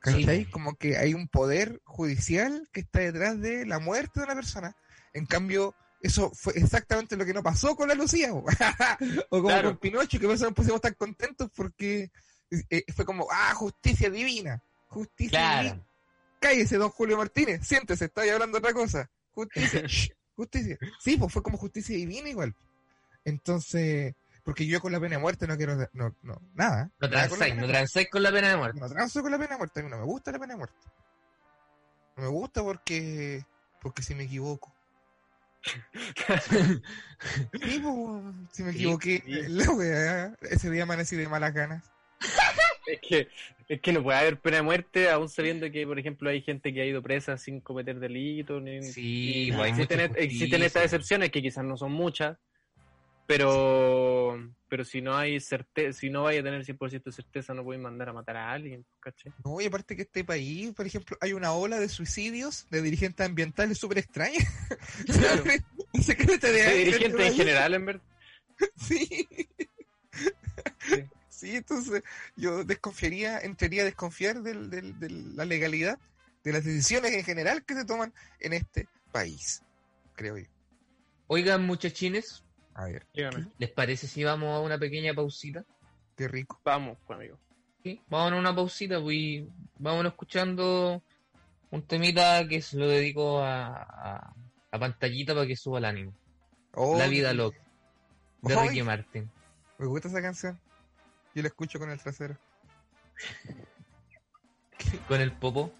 [0.00, 0.44] ¿Cachai?
[0.44, 0.50] Sí.
[0.50, 4.76] Como que hay un poder judicial que está detrás de la muerte de una persona.
[5.12, 8.32] En cambio, eso fue exactamente lo que no pasó con la Lucía.
[8.32, 8.44] o
[9.28, 9.70] como Claro.
[9.70, 12.10] con Pinocho, que por eso nos pusimos tan contentos porque
[12.50, 14.62] eh, fue como, ah, justicia divina.
[14.86, 15.62] Justicia divina.
[15.74, 15.88] Claro.
[16.40, 19.10] Cállese, don Julio Martínez, siéntese, está ahí hablando otra cosa.
[19.32, 19.82] Justicia,
[20.36, 20.78] Justicia.
[21.00, 22.54] Sí, pues fue como justicia divina igual.
[23.24, 26.90] Entonces, porque yo con la pena de muerte no quiero, no, no, nada.
[27.00, 28.80] No transáis, no transáis con la pena de muerte.
[28.80, 30.58] no transo con la pena de muerte, a mí no me gusta la pena de
[30.58, 30.76] muerte.
[32.16, 33.44] No me gusta porque
[33.80, 34.74] porque si me equivoco.
[37.60, 39.48] Sí, pues, si me equivoqué, sí.
[39.48, 41.92] la weá, ese día amanecí de malas ganas.
[42.86, 43.28] Es que,
[43.68, 46.72] es que no puede haber pena de muerte, aún sabiendo que, por ejemplo, hay gente
[46.72, 48.62] que ha ido presa sin cometer delitos.
[48.62, 52.38] Ni, Sí, ni- pues, hay existen, est- existen estas excepciones que quizás no son muchas,
[53.26, 54.38] pero
[54.70, 57.82] pero si no hay certeza, si no vaya a tener 100% de certeza, no pueden
[57.82, 59.32] mandar a matar a alguien, ¿cachai?
[59.44, 63.24] No, y aparte que este país, por ejemplo, hay una ola de suicidios de dirigentes
[63.26, 64.38] ambientales súper extraña.
[65.06, 65.44] Claro.
[65.44, 68.02] De dirigentes en general, en verdad.
[68.76, 69.26] Sí.
[70.80, 71.04] Sí.
[71.38, 72.02] Sí, entonces
[72.34, 75.96] yo desconfiaría, entraría a desconfiar del- del- de la legalidad
[76.42, 79.62] de las decisiones en general que se toman en este país,
[80.14, 80.46] creo yo.
[81.28, 82.42] Oigan, muchachines,
[82.74, 83.46] A ver, Dígame.
[83.58, 85.62] ¿les parece si vamos a una pequeña pausita?
[86.16, 86.60] qué rico.
[86.64, 87.38] Vamos, pues, amigo.
[87.84, 89.48] Sí, vamos a una pausita, pues, y
[89.78, 91.00] vámonos escuchando
[91.70, 94.34] un temita que se lo dedico a, a,
[94.72, 96.12] a pantallita para que suba el ánimo.
[96.74, 97.58] Oh, La vida loca,
[98.42, 98.56] de.
[98.56, 99.30] Ricky Martin.
[99.78, 100.58] Me gusta esa canción.
[101.38, 102.36] Yo la escucho con el trasero.
[105.06, 105.72] Con el popo.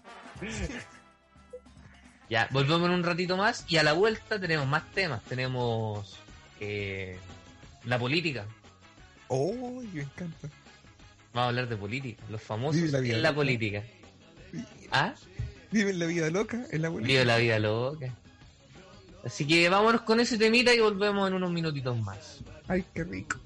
[2.29, 5.21] Ya, volvemos en un ratito más y a la vuelta tenemos más temas.
[5.23, 6.17] Tenemos
[6.61, 7.19] eh,
[7.83, 8.45] la política.
[9.27, 10.47] Oh, me encanta.
[11.33, 12.23] Vamos a hablar de política.
[12.29, 13.35] Los famosos Vive la vida en la loca.
[13.35, 13.83] política.
[14.91, 15.13] ¿Ah?
[15.71, 17.25] Viven la vida loca en la Vive política.
[17.25, 18.13] la vida loca.
[19.25, 22.37] Así que vámonos con ese temita y volvemos en unos minutitos más.
[22.69, 23.37] Ay, qué rico.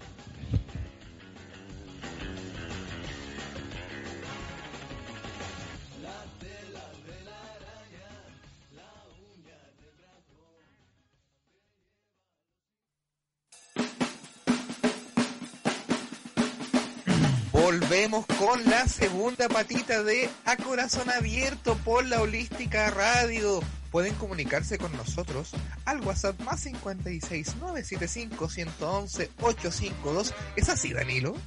[18.46, 23.62] Con la segunda patita de A Corazón Abierto por la Holística Radio.
[23.90, 25.52] Pueden comunicarse con nosotros
[25.86, 30.34] al WhatsApp más 56 975 111 852.
[30.58, 31.38] ¿Es así, Danilo?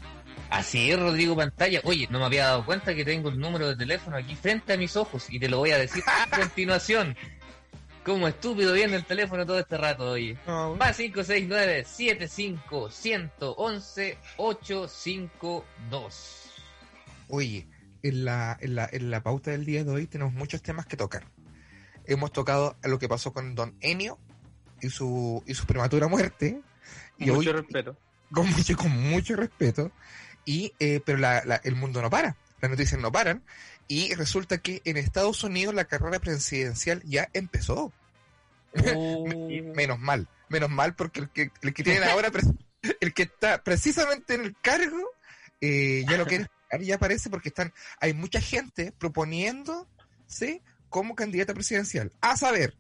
[0.49, 1.83] Así es, Rodrigo Pantalla.
[1.85, 4.79] Oye, no me había dado cuenta que tengo el número de teléfono aquí frente a
[4.79, 7.15] mis ojos y te lo voy a decir a continuación.
[8.07, 10.39] Como estúpido viendo el teléfono todo este rato, oye.
[10.47, 16.46] No, Más 569 75 111 852.
[17.29, 17.69] Oye,
[18.03, 20.97] en la, en, la, en la pauta del día de hoy tenemos muchos temas que
[20.97, 21.25] tocar.
[22.05, 24.19] Hemos tocado a lo que pasó con Don Enio
[24.81, 26.61] y su, y su prematura muerte.
[27.19, 27.97] Y Mucho hoy, respeto.
[28.31, 29.91] con mucho, con mucho respeto.
[30.45, 33.43] Y, eh, pero la- la- el mundo no para, las noticias no paran.
[33.89, 37.93] Y resulta que en Estados Unidos la carrera presidencial ya empezó.
[39.51, 42.31] Y menos mal, menos mal porque el que, el que tienen ahora,
[43.01, 45.03] el que está precisamente en el cargo,
[45.61, 46.47] eh, ya lo quiere
[46.81, 52.13] ya aparece porque están, hay mucha gente proponiéndose como candidata presidencial.
[52.21, 52.77] A saber,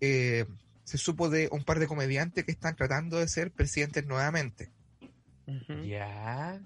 [0.00, 0.46] eh,
[0.84, 4.70] se supo de un par de comediantes que están tratando de ser presidentes nuevamente.
[5.84, 6.60] Ya.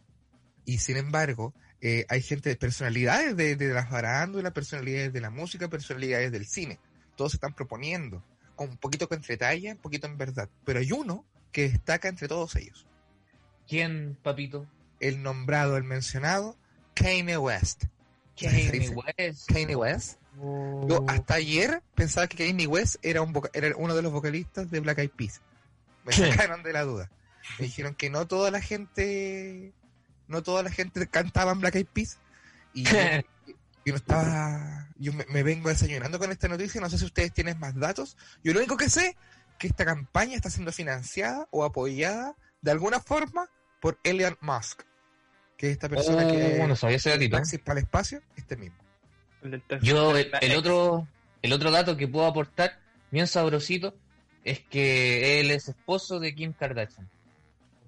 [0.64, 5.68] Y sin embargo, eh, hay gente, personalidades de, de las farándulas, personalidades de la música,
[5.68, 6.78] personalidades del cine.
[7.16, 8.24] Todos se están proponiendo,
[8.54, 10.48] con un poquito con entre talla, un poquito en verdad.
[10.64, 12.86] Pero hay uno que destaca entre todos ellos.
[13.68, 14.66] ¿Quién, papito?
[15.00, 16.56] El nombrado, el mencionado,
[16.94, 17.84] Kanye West.
[18.36, 18.88] ¿Sabes qué Kanye?
[18.90, 19.48] West.
[19.52, 20.18] Kanye West.
[20.38, 24.80] Yo hasta ayer pensaba que Kanye West era, un era uno de los vocalistas de
[24.80, 25.40] Black Eyed Peas.
[26.04, 27.10] Me sacaron de la duda.
[27.58, 29.72] Me dijeron que no toda la gente,
[30.28, 32.18] no toda la gente cantaba en Black Eyed Peas.
[32.74, 36.80] Y yo, estaba, yo me, me vengo desayunando con esta noticia.
[36.80, 38.16] No sé si ustedes tienen más datos.
[38.44, 39.16] Yo lo único que sé
[39.58, 43.48] que esta campaña está siendo financiada o apoyada de alguna forma
[43.86, 44.82] por Elon Musk,
[45.56, 47.36] que es esta persona Oh, que no sabía ese datito.
[47.36, 48.76] taxis para el espacio, este mismo.
[49.80, 51.06] Yo, el, otro,
[51.40, 52.80] el otro dato que puedo aportar,
[53.12, 53.94] bien sabrosito,
[54.42, 57.08] es que él es esposo de Kim Kardashian.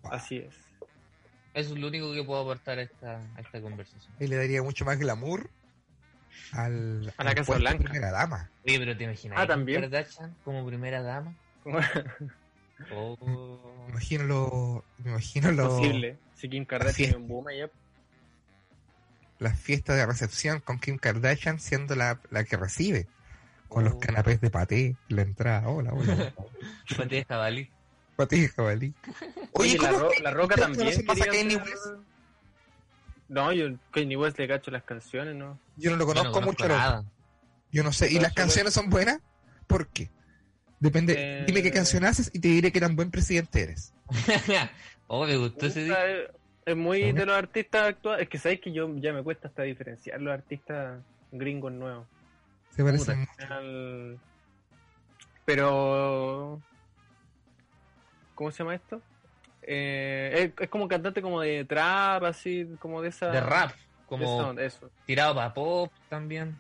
[0.04, 0.54] Así es.
[1.52, 4.14] Eso es lo único que puedo aportar a esta, a esta conversación.
[4.20, 5.50] Él le daría mucho más glamour
[6.52, 7.82] al, A la al Casa Blanca.
[7.82, 8.48] primera dama.
[8.64, 9.80] Oye, pero te imaginas Ah, también.
[9.80, 11.34] Kardashian como primera dama.
[12.88, 13.74] ¿Cómo es Oh.
[13.86, 16.18] Me imagino lo, me imagino lo, posible?
[16.34, 17.68] Si Kim Kardashian es un boom ya.
[19.38, 23.06] las fiestas de recepción con Kim Kardashian siendo la, la que recibe.
[23.68, 24.00] Con los Oh.
[24.00, 25.68] canapés de paté, la entrada.
[25.68, 26.32] Hola, hola.
[26.96, 27.70] Paté de jabalí.
[28.16, 28.94] paté de jabalí.
[29.52, 31.86] Oye, la, ¿cómo Ro- que la Roca también West?
[33.28, 35.58] No, yo Kanye West le cacho las canciones, ¿no?
[35.76, 36.68] Yo no lo Yo no conozco conozco mucho.
[36.68, 37.04] nada.
[37.70, 38.10] Yo no sé.
[38.10, 39.20] ¿Y las canciones son buenas?
[39.66, 40.10] ¿Por qué?
[40.80, 43.92] Depende, Eh, dime qué canción haces y te diré qué tan buen presidente eres.
[45.08, 45.98] oh, me gustó ese día.
[46.64, 48.22] es, muy de los artistas actuales.
[48.22, 51.00] Es que sabéis que yo ya me cuesta hasta diferenciar los artistas
[51.32, 52.06] gringos nuevos.
[52.70, 53.26] Se parece.
[53.48, 54.18] Al-
[55.44, 56.60] Pero.
[58.34, 59.02] ¿Cómo se llama esto?
[59.62, 63.30] Eh, es, es como un cantante como de trap, así, como de esa.
[63.30, 66.56] De rap, esa como eso, tirado para pop también.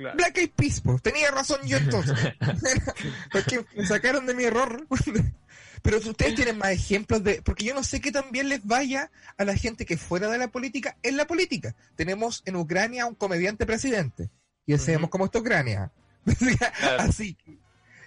[0.00, 0.16] Claro.
[0.16, 0.98] Black Eyed Peas, po.
[0.98, 2.16] tenía razón yo entonces.
[3.32, 4.86] porque me sacaron de mi error.
[5.82, 7.40] Pero si ustedes tienen más ejemplos de...
[7.42, 10.36] Porque yo no sé qué tan bien les vaya a la gente que fuera de
[10.36, 11.74] la política en la política.
[11.96, 14.28] Tenemos en Ucrania un comediante presidente.
[14.66, 15.10] Y sabemos Ujú.
[15.10, 15.90] cómo está Ucrania.
[16.38, 17.02] Claro.
[17.02, 17.36] Así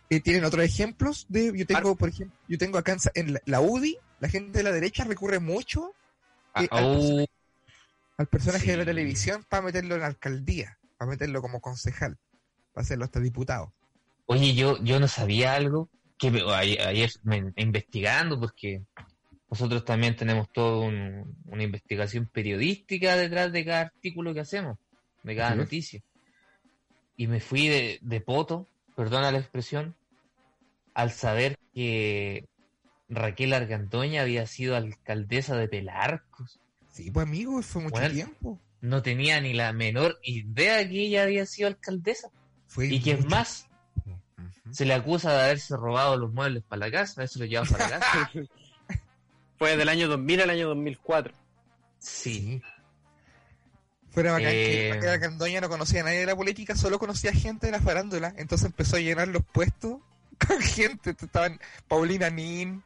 [0.10, 1.26] eh, ¿Tienen otros ejemplos?
[1.30, 4.64] de Yo tengo, por ejemplo, yo tengo acá en, la, la UDI, la gente de
[4.64, 5.94] la derecha recurre mucho
[6.56, 7.30] eh, al, Oh, personaje,
[8.18, 12.18] al personaje de la televisión para meterlo en la alcaldía, para meterlo como concejal,
[12.74, 13.74] para hacerlo hasta diputado.
[14.26, 18.84] Oye, yo, yo no sabía algo que ayer, me- investigando, porque
[19.50, 20.88] nosotros también tenemos toda
[21.46, 24.78] una investigación periodística detrás de cada artículo que hacemos,
[25.24, 26.02] de cada noticia.
[27.16, 29.96] Y me fui de, de poto, perdona la expresión,
[30.94, 32.46] al saber que
[33.10, 36.60] Raquel Argandoña había sido alcaldesa de Pelarcos.
[36.92, 38.14] Sí, pues amigo, fue mucho Bueno.
[38.14, 38.60] tiempo.
[38.84, 42.28] No tenía ni la menor idea que ella había sido alcaldesa.
[42.68, 43.66] Fue Y que es más,
[44.72, 47.88] se le acusa de haberse robado los muebles para la casa, eso lo lleva para
[47.90, 48.32] la casa.
[49.58, 51.34] Fue del año 2000 al año 2004.
[51.98, 52.62] Sí.
[54.12, 54.94] Fuera bacán que Eh.
[54.96, 58.34] Raquel Argandoña no conocía a nadie de la política, solo conocía gente de la farándula.
[58.36, 60.02] Entonces empezó a llenar los puestos
[60.46, 61.12] con gente.
[61.12, 61.58] Estaban
[61.88, 62.84] Paulina Nin,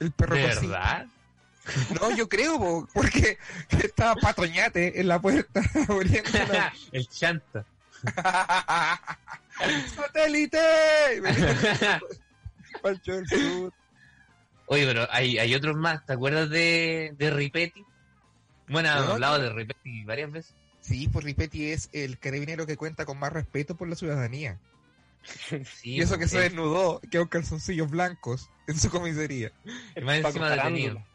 [0.00, 0.66] el perro ¿De Cosita.
[0.68, 1.06] verdad?
[2.00, 3.38] No, yo creo, po, porque
[3.82, 6.72] estaba Patroñate en la puerta abriéndola.
[6.92, 7.64] El chanta.
[9.94, 10.58] ¡Satélite!
[12.82, 13.72] Pancho del Sur.
[14.66, 16.04] Oye, pero hay, hay otros más.
[16.06, 17.84] ¿Te acuerdas de, de Ripetti?
[18.68, 20.54] Bueno, hemos hablado de Ripetti varias veces.
[20.80, 24.58] Sí, pues Ripetti es el carabinero que cuenta con más respeto por la ciudadanía.
[25.22, 29.52] Sí, y eso que se desnudó, quedó con calzoncillos blancos en su comisaría.
[29.96, 30.70] y más Paco encima Farándula.
[30.84, 31.06] detenido.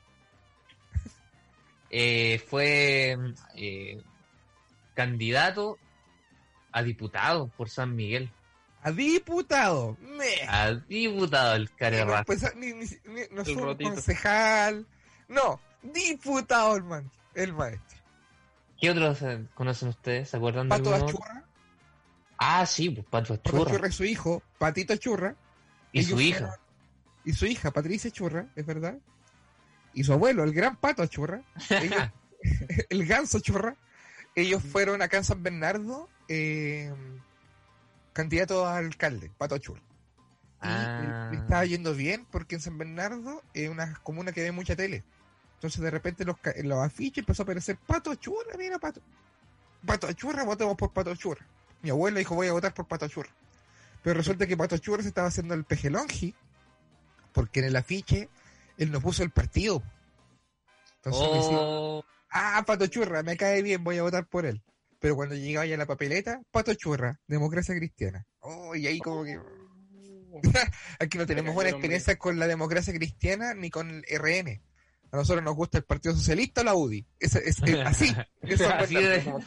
[1.96, 3.16] Eh, fue
[3.56, 4.02] eh,
[4.96, 5.78] candidato
[6.72, 8.32] a diputado por San Miguel.
[8.82, 9.96] A diputado.
[10.02, 10.42] Me.
[10.48, 12.24] A diputado el no, carerra.
[12.24, 13.92] pues, ni, ni- ni- no un rotito.
[13.92, 14.88] concejal.
[15.28, 18.00] No, diputado el man, el maestro.
[18.80, 20.30] ¿Qué otros eh, conocen ustedes?
[20.30, 21.06] ¿Se acuerdan de Pato otro?
[21.08, 21.46] Achurra,
[22.38, 23.72] Ah, sí, pues Pato Pato Achurra.
[23.72, 25.36] Achurra y su hijo, Patito Achurra,
[25.92, 26.40] Y ellos su hija.
[26.40, 26.56] fueron-
[27.26, 28.98] y su hija, Patricia Achurra, es verdad.
[29.94, 32.10] Y su abuelo, el gran Pato Achurra, ellos-
[32.90, 33.76] el ganso Achurra,
[34.36, 36.92] ellos fueron acá en San Bernardo eh,
[38.14, 39.82] candidatos a alcalde, Pato Achurra.
[39.82, 41.30] Y Ah.
[41.32, 45.04] le estaba yendo bien porque en San Bernardo es una comuna que ve mucha tele.
[45.56, 49.02] Entonces de repente los, los afiches empezó a aparecer Pato Achurra, mira Pato.
[49.86, 51.46] Pato Achurra, votemos por Pato Achurra.
[51.82, 53.30] Mi abuelo dijo voy a votar por Pato Achurra.
[54.04, 56.34] Pero resulta que Pato Achurra se estaba haciendo el pejelongi
[57.34, 58.30] porque en el afiche
[58.78, 59.82] él no puso el partido.
[60.98, 64.62] Entonces me decía, Oh, ah, Pato Churra, me cae bien, voy a votar por él.
[65.00, 68.26] Pero cuando llegaba ya la papeleta, Pato Churra, democracia cristiana.
[68.40, 69.40] Oh, y ahí como que...
[71.00, 74.62] Aquí no tenemos buena experiencia con la democracia cristiana ni con el RN.
[75.12, 77.06] A nosotros nos gusta el Partido Socialista o la UDI.
[77.20, 78.16] Es, es- es así.
[78.42, 79.40] es San Así de- como-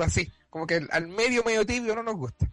[0.00, 0.32] va así.
[0.48, 2.50] Como que al medio, medio tibio no nos gusta.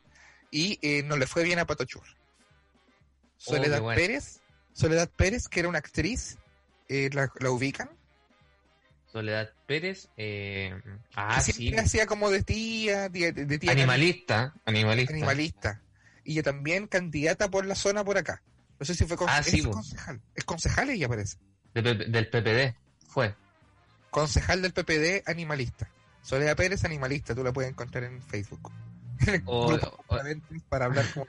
[0.52, 2.12] Y eh, no le fue bien a Pato Churra.
[2.16, 4.00] Oh, Soledad qué bueno.
[4.00, 4.40] Pérez,
[4.78, 6.38] Soledad Pérez, que era una actriz,
[6.88, 7.90] eh, la, la ubican.
[9.12, 10.10] Soledad Pérez.
[10.18, 11.52] Eh, que ah, sí.
[11.54, 14.54] siempre hacía como de tía, tía- de tía Animalista.
[14.66, 15.14] Animalista.
[15.14, 15.82] animalista.
[16.24, 18.44] Y ella también candidata por la zona por acá.
[18.80, 20.22] No sé si fue Ah, sí, concejal.
[20.36, 21.38] Es concejal ella parece.
[21.74, 22.76] De del PPD.
[23.08, 23.34] Fue.
[24.12, 25.90] Concejal del PPD animalista.
[26.22, 28.72] Soledad Pérez animalista, tú la puedes encontrar en Facebook.
[29.46, 30.04] O- o-
[30.70, 31.26] para hablar como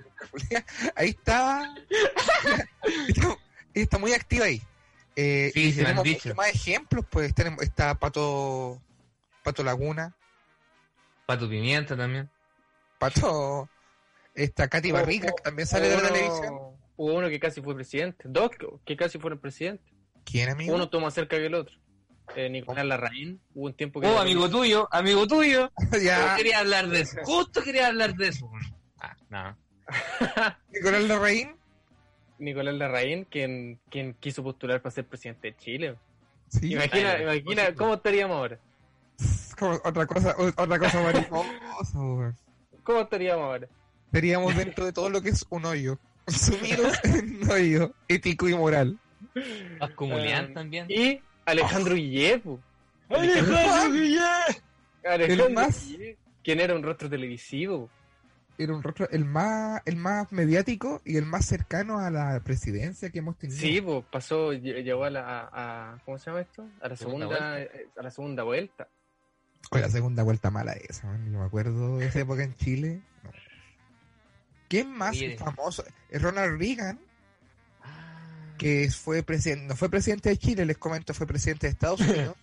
[0.97, 1.75] Ahí estaba.
[3.09, 3.39] está,
[3.75, 4.63] está muy activa ahí.
[5.17, 6.35] Eh, Sí, y se me han tenemos dicho.
[6.35, 8.81] más ejemplos, pues tenemos, está Pato
[9.43, 10.15] Pato Laguna,
[11.27, 12.31] Pato Pimienta también.
[12.99, 13.69] Pato
[14.35, 16.55] está Katy Barriga, que también sale de la uno- televisión.
[16.97, 18.25] Hubo uno que casi fue presidente.
[18.29, 18.51] Dos
[18.85, 19.93] que- casi fueron presidentes.
[20.25, 20.75] ¿Quién, amigo?
[20.75, 21.77] Uno más cerca que el otro.
[22.37, 23.41] Eh, Nicolás Larraín.
[23.55, 24.07] Hubo un tiempo que.
[24.07, 25.71] Oh, amigo tuyo, amigo tuyo.
[26.03, 27.19] ya, Yo quería hablar de eso.
[27.25, 28.51] Justo quería hablar de eso.
[28.99, 29.57] Ah, no.
[30.73, 31.57] Nicolás Larraín.
[32.39, 35.97] Nicolás Larraín, quien, quien quiso postular para ser presidente de Chile.
[36.49, 38.59] Sí, Imagina, imagina cómo estaríamos ahora.
[39.59, 42.35] como otra cosa, otra cosa mariposa.
[42.85, 43.69] ¿Cómo estaríamos ahora?
[44.07, 45.99] Estaríamos dentro de todo lo que es un hoyo.
[46.27, 48.99] Sumidos en un hoyo ético y moral.
[49.81, 50.87] Más comunidad Ah, también.
[50.89, 51.21] Y
[51.51, 52.43] Alejandro Guillet.
[53.09, 53.57] ¡Alejandro
[55.05, 57.89] Alejandro más- Guillet, quien era un rostro televisivo.
[58.61, 63.09] Era un rostro el más, el más mediático y el más cercano a la presidencia
[63.11, 63.59] que hemos tenido.
[63.61, 66.69] Sí, pues pasó, lle- llegó a la, a, a- ¿cómo se llama esto?
[66.81, 68.89] A la Segunda segunda, eh, a la segunda vuelta.
[69.71, 71.31] Con la segunda vuelta mala esa, man.
[71.33, 73.01] Yo me acuerdo de esa época en Chile.
[73.23, 73.31] No.
[74.69, 75.37] ¿Quién más Oye.
[75.39, 75.85] famoso?
[76.11, 76.99] Eh, Ronald Reagan.
[78.59, 82.37] Que fue presidente, no fue presidente de Chile, les comento, fue presidente de Estados Unidos.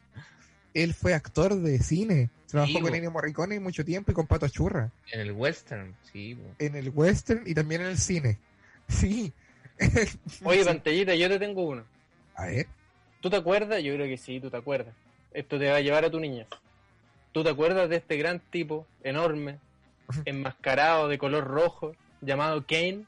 [0.74, 2.30] Él fue actor de cine.
[2.48, 2.94] Trabajó Sí, con.
[2.96, 4.92] Ennio Morricone mucho tiempo y con Pato Churra.
[5.12, 6.38] En el western, sí.
[6.60, 8.38] En el western y también en el cine.
[8.88, 9.34] Sí.
[10.44, 10.66] Oye, Sí.
[10.66, 11.84] pantallita, yo te tengo uno.
[12.36, 12.68] A ver.
[13.22, 13.82] ¿Tú te acuerdas?
[13.84, 14.94] Yo creo que sí, tú te acuerdas.
[15.34, 16.46] Esto te va a llevar a tu niña.
[17.32, 19.58] ¿Tú te acuerdas de este gran tipo, enorme,
[20.26, 23.06] enmascarado de color rojo, llamado Kane?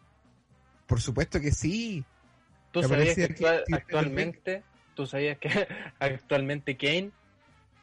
[0.87, 2.03] Por supuesto que sí.
[2.81, 4.63] ¿Tú sabías que actualmente,
[4.95, 5.49] tú sabías que
[5.99, 7.11] actualmente Kane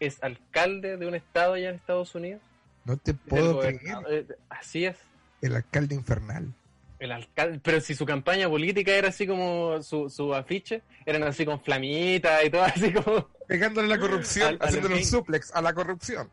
[0.00, 2.42] es alcalde de un estado allá en Estados Unidos?
[2.84, 3.78] No te puedo creer.
[4.10, 4.96] eh, Así es.
[5.40, 6.52] El alcalde infernal.
[6.98, 11.44] El alcalde, pero si su campaña política era así como su, su afiche, eran así
[11.44, 13.28] con flamitas y todo así como...
[13.46, 16.30] Pegándole la corrupción, Al- al haciéndole un suplex a la corrupción.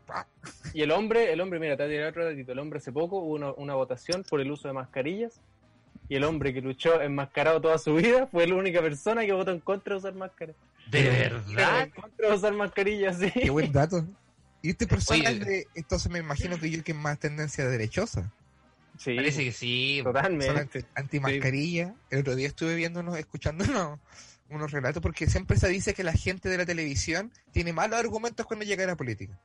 [0.72, 2.52] Y el hombre, el hombre, mira, te voy a tirar otro datito.
[2.52, 5.38] El hombre hace poco hubo una, una votación por el uso de mascarillas.
[6.08, 9.50] Y el hombre que luchó enmascarado toda su vida fue la única persona que votó
[9.50, 10.56] en contra de usar máscaras.
[10.90, 11.88] ¿De En verdad?
[11.94, 13.30] contra de usar mascarillas, sí.
[13.30, 14.04] Qué buen dato.
[14.60, 15.38] Y este persona Oye.
[15.38, 18.30] es de, entonces me imagino que yo que es más tendencia derechosa.
[18.98, 20.00] Sí, Parece que sí.
[20.04, 20.50] totalmente.
[20.60, 21.94] anti, antimascarilla.
[22.10, 23.98] El otro día estuve viéndonos, escuchando unos,
[24.50, 28.44] unos relatos, porque siempre se dice que la gente de la televisión tiene malos argumentos
[28.46, 29.38] cuando llega a la política.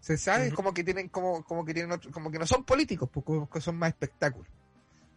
[0.00, 3.10] Se sabe como que tienen, como, como que tienen otro- como que no son políticos,
[3.12, 4.48] pues, como que son más espectáculos.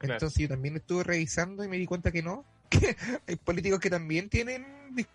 [0.02, 0.14] Claro.
[0.16, 2.95] Entonces yo también estuve revisando y me di cuenta que no, que
[3.28, 4.66] hay políticos que también tienen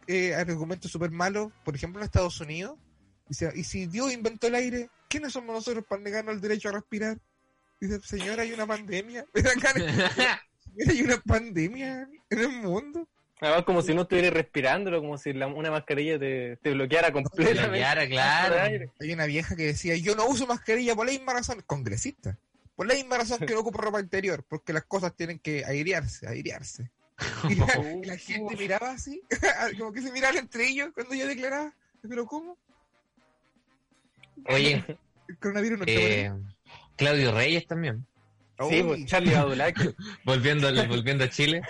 [0.06, 2.78] eh, argumentos súper malos, por ejemplo en Estados Unidos.
[3.28, 6.72] Dice, y si Dios inventó el aire, ¿quiénes somos nosotros para negarnos el derecho a
[6.72, 7.18] respirar?
[7.80, 9.24] Dice, señora, hay una pandemia.
[10.88, 13.08] Hay una pandemia en el mundo.
[13.40, 17.62] Además, como si no estuvieras respirándolo, como si la- una mascarilla te, te bloqueara completamente.
[17.68, 18.90] Bloqueara, el claro.
[19.00, 22.38] Hay una vieja que decía, yo no uso mascarilla por la misma razón, congresista,
[22.76, 26.28] por la misma razón que no ocupo ropa interior, porque las cosas tienen que airearse,
[26.28, 26.90] airearse.
[27.48, 27.66] Y la,
[28.02, 29.22] y la gente miraba así,
[29.78, 32.58] como que se miraban entre ellos cuando yo declaraba, pero ¿cómo?
[34.48, 34.84] Oye,
[35.28, 36.32] El coronavirus no eh,
[36.96, 38.06] Claudio Reyes también.
[38.70, 39.94] Sí, pues, Uy, Charlie Badulaki.
[40.24, 41.62] Volviendo, volviendo a Chile.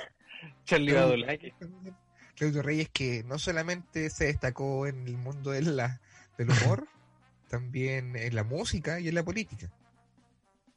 [0.64, 1.52] Charlie Badulaki.
[2.34, 6.00] Claudio Reyes que no solamente se destacó en el mundo de la,
[6.36, 6.86] del humor,
[7.48, 9.70] también en la música y en la política.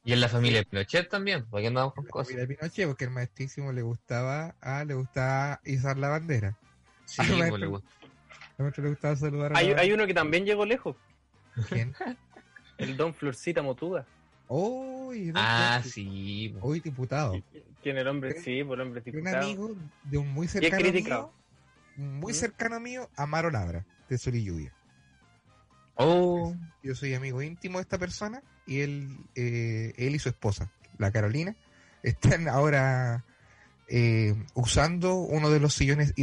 [0.02, 2.32] Y en la familia Pinochet también, porque andamos con La cosas.
[2.34, 6.56] familia Pinochet, porque el maestrísimo le gustaba, ah, le gustaba izar la bandera.
[7.04, 7.58] Sí, Ah, pues, maestro.
[7.58, 7.90] le gusta.
[8.58, 10.96] A maestro le gustaba saludar a Hay, la hay uno que también llegó lejos,
[11.68, 11.94] ¿Quién?
[12.78, 14.06] el Don Florcita Motuda.
[14.48, 16.54] Uy, don Ah, sí.
[16.60, 17.34] Hoy diputado.
[17.82, 19.42] Quien el hombre, sí, por el hombre Un diputado.
[19.44, 21.32] amigo de un muy Y es cercano criticado.
[21.96, 22.36] mío, muy ¿Mm?
[22.36, 24.72] cercano mío, Amaro Labra, de Sol y Lluvia.
[26.02, 30.70] Oh, Yo soy amigo íntimo de esta persona y él, eh, él y su esposa,
[30.98, 31.54] la Carolina,
[32.02, 33.24] están ahora
[33.88, 36.14] eh, usando uno de los sillones,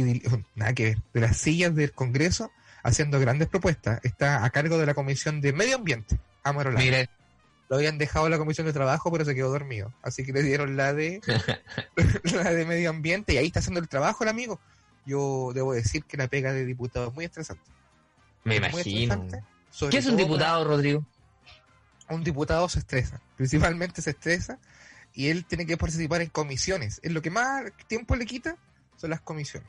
[0.54, 2.50] nada que ver, de las sillas del Congreso,
[2.82, 4.00] haciendo grandes propuestas.
[4.02, 6.84] Está a cargo de la Comisión de Medio Ambiente, Amaro Labra.
[6.84, 7.10] mira,
[7.68, 9.92] Lo habían dejado en la Comisión de Trabajo, pero se quedó dormido.
[10.02, 11.20] Así que le dieron la de,
[12.34, 14.58] la de Medio Ambiente y ahí está haciendo el trabajo el amigo.
[15.06, 17.62] Yo debo decir que la pega de diputado es muy estresante.
[18.44, 19.14] me Es muy imagino.
[19.14, 21.04] estresante, sobre ¿Qué es un diputado, Rodrigo?
[22.10, 24.58] un diputado se estresa, principalmente se estresa
[25.12, 27.00] y él tiene que participar en comisiones.
[27.02, 28.56] Es lo que más tiempo le quita
[28.96, 29.68] son las comisiones.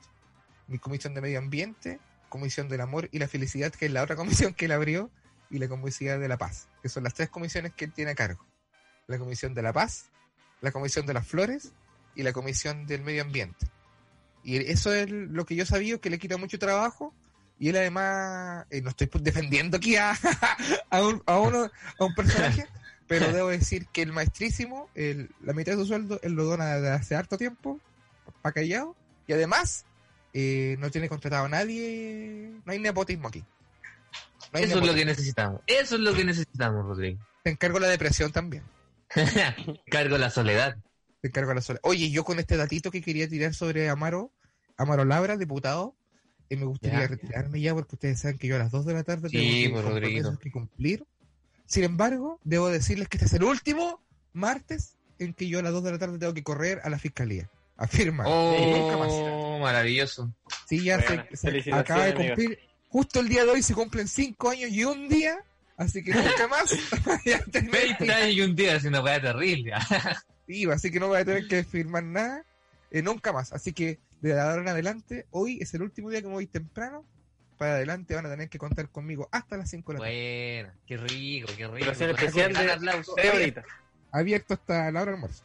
[0.67, 4.15] Mi comisión de medio ambiente, comisión del amor y la felicidad, que es la otra
[4.15, 5.09] comisión que él abrió,
[5.49, 8.15] y la comisión de la paz, que son las tres comisiones que él tiene a
[8.15, 8.45] cargo.
[9.07, 10.09] La comisión de la paz,
[10.61, 11.73] la comisión de las flores
[12.15, 13.67] y la comisión del medio ambiente.
[14.43, 17.13] Y eso es lo que yo sabía, que le quita mucho trabajo.
[17.59, 20.13] Y él además, eh, no estoy defendiendo aquí a,
[20.89, 22.65] a, un, a uno, a un personaje,
[23.07, 26.75] pero debo decir que el maestrísimo, el- la mitad de su sueldo, él lo dona
[26.75, 27.79] desde hace harto tiempo,
[28.41, 28.95] para callado,
[29.27, 29.85] y además
[30.33, 33.43] eh, no tiene contratado a nadie, no hay nepotismo aquí.
[34.53, 35.61] No hay Eso es lo que necesitamos.
[35.67, 37.19] Eso es lo que necesitamos, Rodrigo.
[37.43, 38.63] Te encargo la depresión también.
[39.89, 40.77] Cargo la soledad.
[41.21, 41.79] Te encargo la sola.
[41.83, 44.31] Oye, yo con este datito que quería tirar sobre Amaro,
[44.77, 45.95] Amaro Labra, diputado,
[46.49, 47.07] eh, me gustaría Ya.
[47.07, 49.81] retirarme ya porque ustedes saben que yo a las 2 de la tarde Sí, tengo
[49.81, 51.05] pues, compromisos que cumplir.
[51.65, 54.01] Sin embargo, debo decirles que este es el último
[54.33, 56.97] martes en que yo a las 2 de la tarde tengo que correr a la
[56.97, 57.49] fiscalía.
[57.77, 58.23] Afirma.
[58.23, 59.07] Nunca más.
[59.11, 60.33] Oh, maravilloso.
[60.67, 61.27] Sí, ya Buena.
[61.33, 62.35] se, se acaba de amigo.
[62.35, 62.59] cumplir.
[62.89, 65.37] Justo el día de hoy se cumplen cinco años y un día,
[65.77, 66.75] así que nunca más.
[67.25, 67.77] ya terminé.
[67.99, 69.73] 20 años y un día es una weá terrible.
[70.47, 72.43] Sí, así que no voy a tener que firmar nada
[72.89, 73.53] eh, nunca más.
[73.53, 77.05] Así que de ahora en adelante, hoy es el último día que me voy temprano.
[77.57, 80.63] Para adelante van a tener que contar conmigo hasta las 5 de la tarde.
[80.63, 81.91] Bueno, qué rico, qué rico.
[81.91, 83.13] Especial de aplauso.
[83.13, 83.65] horitas.
[84.11, 85.43] Abierto hasta la hora del almuerzo.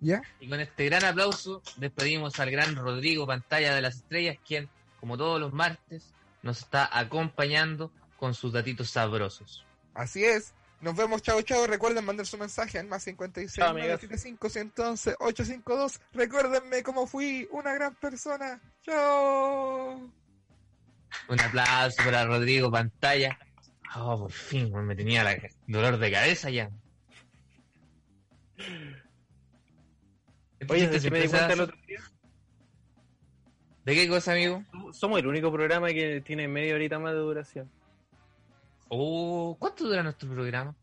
[0.00, 0.22] ¿Ya?
[0.40, 4.68] Y con este gran aplauso despedimos al gran Rodrigo Pantalla de las Estrellas, quien,
[4.98, 6.12] como todos los martes,
[6.42, 9.64] nos está acompañando con sus datitos sabrosos.
[9.94, 10.54] Así es.
[10.82, 11.64] Nos vemos, chao, chao.
[11.66, 14.02] Recuerden mandar su mensaje al más 56 Chao, amigas.
[14.02, 16.00] 975 111 852.
[16.12, 18.60] Recuérdenme cómo fui una gran persona.
[18.82, 20.10] Chao.
[21.28, 23.38] Un aplauso para Rodrigo Pantalla.
[23.94, 25.36] Oh, por fin, me tenía la
[25.68, 26.68] dolor de cabeza ya.
[30.68, 32.00] Oye, Este ¿sabes qué me di cuenta el otro día?
[33.84, 34.64] ¿De qué cosa, amigo?
[34.92, 37.70] Somos el único programa que tiene media horita más de duración.
[38.94, 40.76] Oh, ¿cuánto dura nuestro programa?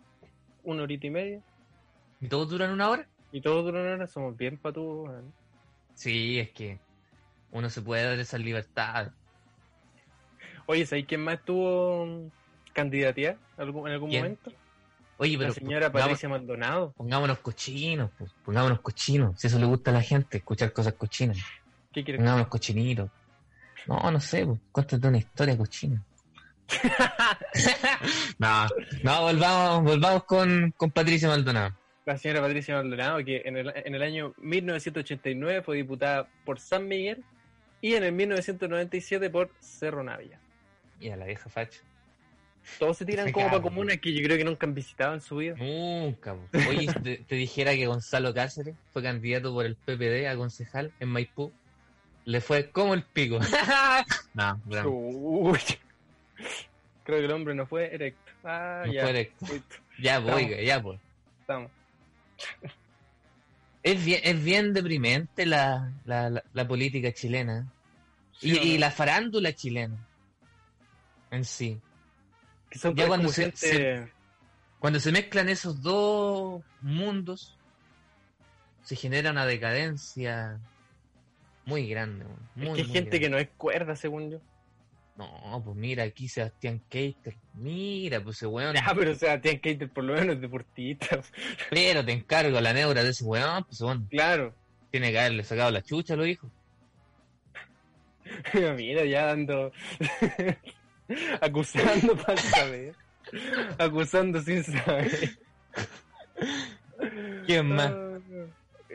[0.63, 1.43] Una horita y media.
[2.19, 3.07] ¿Y todos duran una hora?
[3.31, 4.07] Y todos duran una hora.
[4.07, 5.25] Somos bien patudos.
[5.93, 6.79] Sí, es que
[7.51, 9.11] uno se puede dar esa libertad.
[10.65, 12.31] Oye, ¿sabes quién más estuvo mm,
[12.73, 14.23] candidatear algún- en algún ¿Quién?
[14.23, 14.51] momento?
[15.17, 16.93] Oye, pero La señora Patricia Maldonado.
[16.95, 19.39] pongámonos cochinos, pues, pongámonos cochinos.
[19.39, 21.37] Si eso le gusta a la gente, escuchar cosas cochinas.
[21.93, 22.19] ¿Qué quieres?
[22.21, 23.11] Pongámonos cochinitos.
[23.87, 26.03] No, no sé, pues, cuéntate una historia cochina.
[28.39, 28.67] no,
[29.03, 31.75] no, volvamos, volvamos con, con Patricia Maldonado.
[32.05, 36.87] La señora Patricia Maldonado, que en el, en el año 1989 fue diputada por San
[36.87, 37.23] Miguel
[37.81, 40.39] y en el 1997 por Cerro Navia.
[40.99, 41.79] Y a la vieja facha.
[42.77, 45.21] Todos se tiran Se como para comunas que yo creo que nunca han visitado en
[45.21, 45.55] su vida.
[45.57, 46.35] Nunca.
[46.67, 51.09] Oye, te, te dijera que Gonzalo Cáceres fue candidato por el PPD a concejal en
[51.09, 51.51] Maipú.
[52.25, 53.39] Le fue como el pico.
[54.33, 54.61] no.
[54.85, 55.59] Uy.
[57.03, 58.31] Creo que el hombre no fue erecto.
[58.43, 59.01] Ah, No ya.
[59.01, 59.45] fue erecto.
[59.99, 60.65] Ya, pues, Estamos.
[60.65, 60.99] ya, pues.
[61.41, 61.71] estamos.
[63.81, 67.67] Es bien, es bien deprimente la, la, la, la política chilena.
[68.37, 68.63] ¿Sí Y, o no?
[68.67, 69.97] y la farándula chilena.
[71.31, 71.79] En sí.
[72.69, 74.11] Que son Ya cuando se- gente-
[74.79, 77.57] Cuando se mezclan esos dos mundos,
[78.83, 80.59] se genera una decadencia
[81.65, 82.25] muy grande.
[82.25, 83.19] es que hay muy gente grande.
[83.19, 84.39] que no es cuerda, según yo.
[85.19, 87.35] No, pues mira, aquí Sebastián Keitel.
[87.55, 88.73] Mira, pues ese weón.
[88.73, 89.13] Ya, pero
[89.59, 91.19] que ir por lo menos deportista.
[91.69, 94.07] Pero te encargo la neura de ese weón, pues weón.
[94.09, 94.53] claro.
[94.91, 96.49] Tiene que haberle sacado la chucha a los hijos.
[98.77, 99.73] Mira, ya ando
[101.41, 102.95] acusando para saber.
[103.77, 105.37] Acusando sin saber.
[107.45, 107.91] ¿Quién más?
[107.91, 108.19] Ah,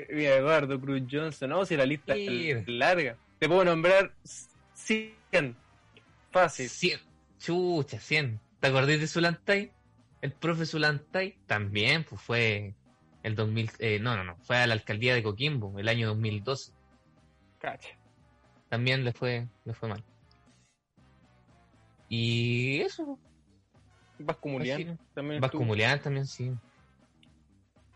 [0.08, 1.50] Mira, Eduardo Cruz Johnson.
[1.50, 3.14] No, si la lista es larga.
[3.38, 4.10] Te puedo nombrar
[4.72, 5.63] 100.
[6.34, 6.68] Fácil.
[6.68, 7.00] 100.
[7.38, 8.40] Chucha, 100.
[8.58, 9.72] ¿Te acordás de Zulantay?
[10.20, 12.74] El profe Zulantay también, pues fue
[13.22, 16.72] el 2000, eh, no, no, no, fue a la alcaldía de Coquimbo, el año 2012.
[17.60, 17.96] Cacha.
[18.68, 20.02] También le fue, le fue mal.
[22.08, 23.16] Y eso,
[24.18, 24.82] Vasco Mulián.
[24.82, 25.68] Así, También Vasco estuvo.
[25.68, 26.52] Mulián también sí.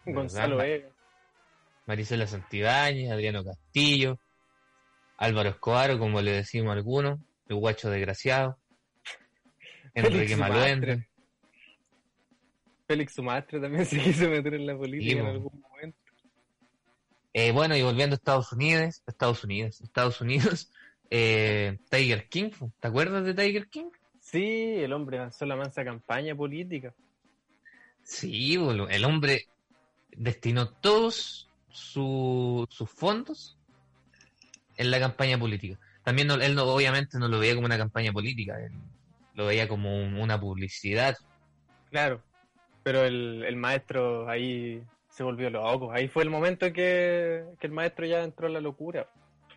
[0.06, 0.58] Gonzalo.
[0.58, 0.88] Vega.
[1.86, 4.20] Marisela Santibáñez, Adriano Castillo,
[5.16, 7.18] Álvaro Escobar, como le decimos a algunos,
[7.48, 8.58] el guacho desgraciado,
[9.94, 10.34] Enrique.
[10.34, 11.08] Sumastre.
[12.86, 15.98] Félix Sumastre también se quiso meter en la política Sí, en algún momento.
[17.34, 20.72] Eh, bueno, y volviendo a Estados Unidos, Estados Unidos, Estados Unidos,
[21.10, 23.90] eh, Tiger King, ¿te acuerdas de Tiger King?
[24.20, 26.94] Sí, el hombre lanzó la mansa campaña política.
[28.02, 29.46] Sí, el hombre
[30.12, 33.58] destinó todos su- sus fondos
[34.76, 35.78] en la campaña política.
[36.08, 38.72] También no- él no, obviamente no lo veía como una campaña política, él
[39.34, 41.14] lo veía como un- una publicidad.
[41.90, 42.22] Claro.
[42.82, 45.92] Pero el, el maestro ahí se volvió loco.
[45.92, 49.06] Ahí fue el momento en que, que el maestro ya entró en la locura.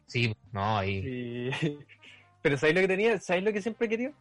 [0.07, 1.49] Sí, no, ahí.
[2.41, 3.17] Pero ¿sabéis lo que tenía?
[3.21, 4.11] ¿Sabéis lo que siempre quería?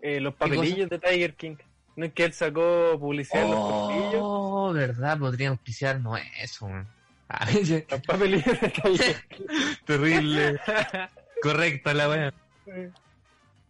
[0.00, 1.56] Eh, los papelillos de Tiger King.
[1.94, 4.22] No es que él sacó publicidad en los papelillos.
[4.22, 6.66] Oh, verdad, podría auspiciarnos eso.
[6.70, 6.88] man.
[7.28, 9.46] Ay, ya, Los papelillos de Tiger King.
[9.84, 10.58] terrible.
[11.42, 12.32] Correcta la wea.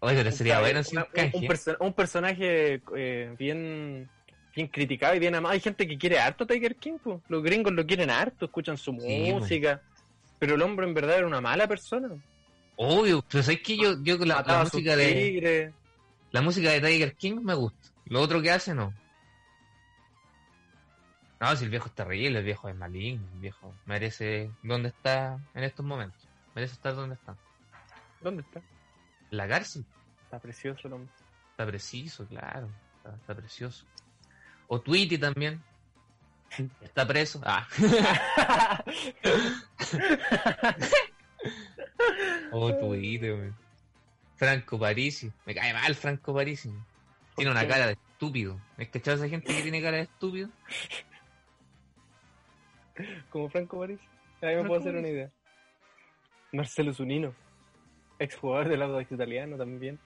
[0.02, 1.36] Oye, pero sería bueno si un un, canje.
[1.36, 4.08] un perso- un personaje eh, bien
[4.54, 5.52] bien criticado y bien amado.
[5.52, 7.22] Hay gente que quiere harto a Tiger King, po.
[7.28, 9.38] los gringos lo quieren harto, escuchan su Sí, po.
[9.38, 9.82] música.
[10.38, 12.08] Pero el hombre en verdad era una mala persona.
[12.76, 15.72] Obvio, pero sabes que yo, yo con la, música de
[16.32, 17.90] la música de Tiger King me gusta.
[18.06, 18.94] Lo otro que hace no.
[21.40, 25.38] No, si el viejo es terrible, el viejo es maligno, el viejo merece donde está
[25.54, 26.28] en estos momentos.
[26.54, 27.36] Merece estar donde está.
[28.20, 28.60] ¿Dónde está?
[29.30, 29.84] En la cárcel.
[30.24, 31.10] Está precioso el hombre.
[31.50, 32.68] Está preciso, claro.
[32.98, 33.84] Está, está precioso.
[34.68, 35.62] O Tweety también.
[36.80, 37.40] Está preso.
[37.44, 37.66] Ah.
[42.52, 43.52] o Tweety.
[44.36, 45.30] Franco Parisi.
[45.44, 46.72] Me cae mal Franco Parisi.
[47.36, 48.60] Tiene una cara de estúpido.
[48.78, 50.48] ¿Es cachado esa gente que tiene cara de estúpido?
[53.30, 54.00] Como Franco París.
[54.42, 54.98] Ahí me puedo hacer Parisi.
[54.98, 55.30] una idea.
[56.52, 57.34] Marcelo Zunino.
[58.20, 59.98] Exjugador del Audax italiano también.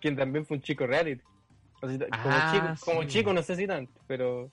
[0.00, 1.22] Quien también fue un chico reality.
[1.80, 4.50] O sea, como Ah, chico, como chico no sé si tanto, pero...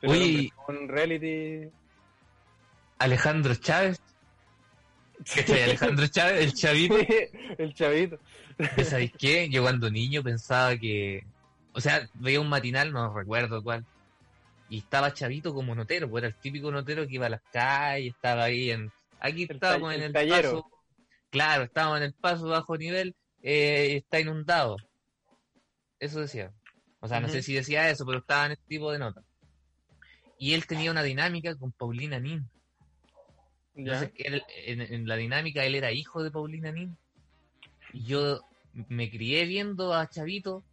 [0.00, 1.70] pero Oye, el hombre y- fue un reality...
[2.98, 4.00] Alejandro Chávez.
[5.48, 6.96] Alejandro Chávez, el chavito.
[7.58, 8.18] el chavito.
[8.76, 9.48] ¿Y ¿Sabéis qué?
[9.48, 11.24] Yo cuando niño pensaba que.
[11.74, 13.84] O sea, veía un matinal, no recuerdo cuál.
[14.68, 18.14] Y estaba chavito como notero, pues era el típico notero que iba a las calles,
[18.14, 18.90] estaba ahí en.
[19.20, 20.70] Aquí El estábamos ta- en el el paso.
[21.30, 24.76] Claro, estábamos en el paso bajo nivel, eh, está inundado.
[25.98, 26.52] Eso decía.
[27.00, 29.22] O sea, no sé si decía eso, pero estaba en este tipo de nota.
[30.38, 32.48] Y él tenía una dinámica con Paulina Nin.
[33.74, 36.96] Entonces, él- en, en la dinámica él era hijo de Paulina Nin.
[37.92, 38.40] Y yo
[38.88, 40.64] me crié viendo a Chavito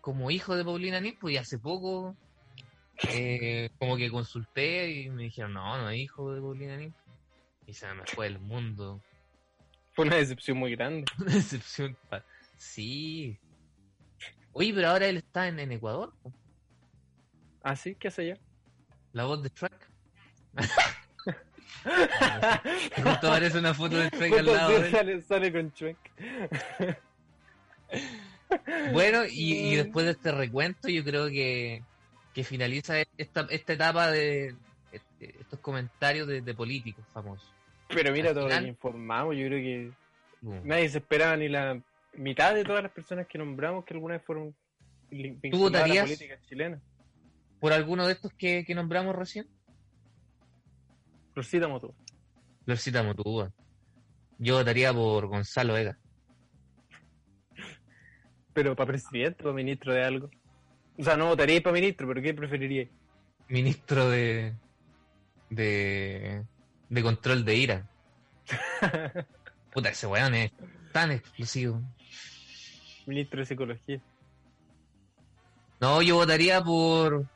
[0.00, 2.16] como hijo de Paulina Nin, pues y hace poco
[3.12, 6.94] eh, como que consulté y me dijeron, no, no es hijo de Paulina Nin.
[7.66, 9.00] Y se me fue el mundo.
[9.96, 11.06] Fue una decepción muy grande.
[11.18, 11.96] Una decepción.
[12.58, 13.38] Sí.
[14.52, 16.12] Oye, pero ahora él está en, en Ecuador.
[17.62, 17.94] ¿Ah, sí?
[17.96, 18.38] ¿Qué hace allá?
[19.12, 19.90] La voz de Shrek.
[22.96, 25.96] Justo aparece una foto de Shrek al lado sale, sale con Chuec.
[28.92, 31.82] Bueno, y, y después de este recuento, yo creo que,
[32.34, 34.54] que finaliza esta, esta etapa de
[34.92, 37.52] este- estos comentarios de, de políticos famosos.
[37.88, 39.92] Pero mira todo lo final- que informamos, yo creo que
[40.42, 40.66] Mm.
[40.68, 41.80] nadie se esperaba ni la
[42.14, 44.54] mitad de todas las personas que nombramos que alguna vez fueron
[45.10, 46.80] vinculadas a la política chilena.
[47.60, 49.46] ¿Por alguno de estos que, que nombramos recién?
[51.34, 51.94] Rosita Moto.
[52.64, 53.52] Florcita Motúa.
[54.38, 55.96] Yo votaría por Gonzalo Vega.
[58.52, 60.30] Pero para presidente, para ministro de algo.
[60.98, 62.88] O sea, no votaría para ministro, pero ¿qué preferiría?
[63.48, 64.54] Ministro de,
[65.50, 66.42] de,
[66.88, 67.86] de control de ira.
[69.72, 70.52] Puta, ese weón es
[70.92, 71.80] tan explosivo.
[73.06, 74.00] ministro de psicología.
[75.80, 77.26] No, yo votaría por.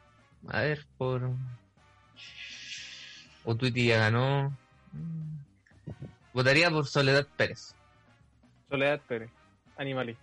[0.48, 1.30] A ver, por.
[3.44, 4.56] O Twitty ya ganó.
[6.32, 7.74] Votaría por Soledad Pérez,
[8.68, 9.30] Soledad Pérez,
[9.76, 10.22] animalista.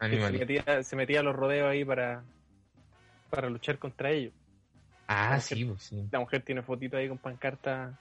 [0.00, 2.22] Se metía, se metía a los rodeos ahí para,
[3.30, 4.34] para luchar contra ellos.
[5.06, 6.08] Ah, sí, pues sí.
[6.10, 7.98] La mujer tiene fotito ahí con pancarta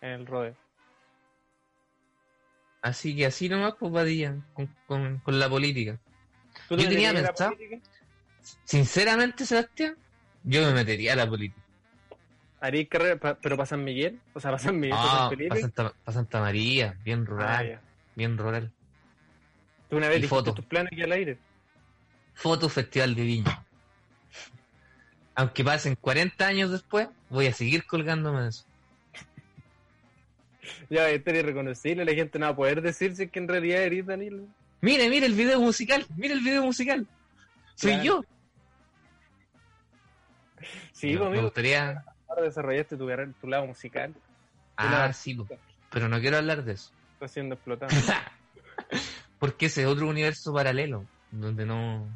[0.00, 0.56] en el rodeo.
[2.82, 5.98] Así que así nomás, pues Padilla, con, con, con la política.
[6.68, 7.80] ¿Tú Yo te tenía pensado- política?
[8.64, 9.96] Sinceramente, Sebastián,
[10.44, 11.60] yo me metería a la política.
[12.60, 14.20] ¿Harías carrera, pa- pero para San Miguel?
[14.32, 17.80] O sea, para San Miguel, para Ah, para Santa, pa' Santa María, bien Ah, rural,
[18.16, 18.72] bien rural.
[19.90, 20.54] Tú una vez dijiste foto.
[20.54, 21.38] tus planes aquí al aire.
[22.34, 23.64] Foto Festival de Viña.
[25.34, 28.64] Aunque pasen 40 años después, voy a seguir colgándome de eso.
[30.90, 33.48] Ya a estar irreconocible, la gente no va a poder decir si es que en
[33.48, 34.44] realidad eres Danilo.
[34.80, 37.06] Mire, mire el video musical, mire el video musical.
[37.74, 38.04] Soy Claro.
[38.04, 38.24] yo.
[40.92, 42.04] Sí, pues, me amigo, gustaría.
[42.28, 44.12] ahora desarrollaste tu, carrera- tu lado musical.
[44.76, 45.46] Ah, Una- sí, po.
[45.90, 46.90] pero no quiero hablar de eso.
[47.14, 47.90] Está siendo explotado.
[49.38, 52.06] Porque ese es otro universo paralelo, donde no...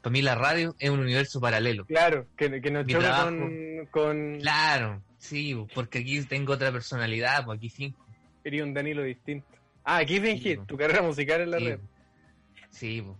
[0.00, 1.84] Para mí la radio es un universo paralelo.
[1.84, 3.30] claro, que, que no Mi choca trabajo.
[3.30, 8.04] con, con Claro, sí, po, porque aquí tengo otra personalidad, pues aquí cinco.
[8.44, 9.46] eres un Danilo distinto.
[9.84, 11.78] Ah, aquí fingí, Sí, tu carrera musical en la Sí, red.
[12.70, 13.16] sí po.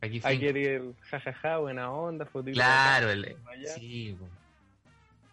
[0.00, 0.44] aquí Aquí cinco.
[0.46, 2.54] eres el jajaja, buena onda, fotito.
[2.56, 3.68] Claro, el, allá.
[3.74, 4.28] sí, po.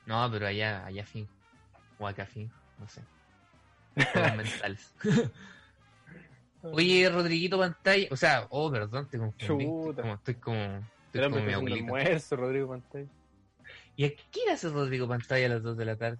[0.06, 1.32] No, pero allá, allá finjo.
[2.00, 3.02] O acá finjo, no sé.
[4.36, 4.94] Mentales.
[6.64, 9.66] Oye, Rodriguito Pantalla, o sea, oh, perdón, te confundí.
[9.66, 10.02] Estoy Chuta.
[10.02, 11.84] como, estoy como, estoy El hombre como mi abuelita.
[11.86, 13.08] almuerzo, Rodrigo Pantalla.
[13.96, 16.20] ¿Y a qué hace Rodrigo Pantalla a las 2 de la tarde?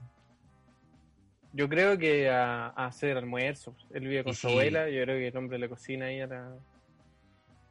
[1.52, 3.76] Yo creo que a, a hacer almuerzo.
[3.92, 4.48] Él vive con su sí.
[4.48, 6.58] abuela, yo creo que el hombre le cocina ahí a la...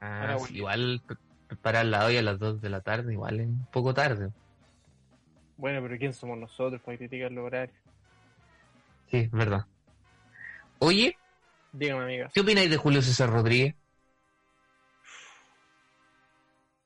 [0.00, 0.56] Ah, Ahora, sí, bueno.
[0.56, 3.94] igual pre- preparar la olla a las 2 de la tarde, igual es un poco
[3.94, 4.32] tarde.
[5.56, 7.78] Bueno, pero ¿quién somos nosotros para criticar los horarios?
[9.06, 9.66] Sí, es verdad.
[10.80, 11.18] Oye,
[11.72, 12.32] Dígame, amiga.
[12.32, 13.74] ¿qué opináis de Julio César Rodríguez?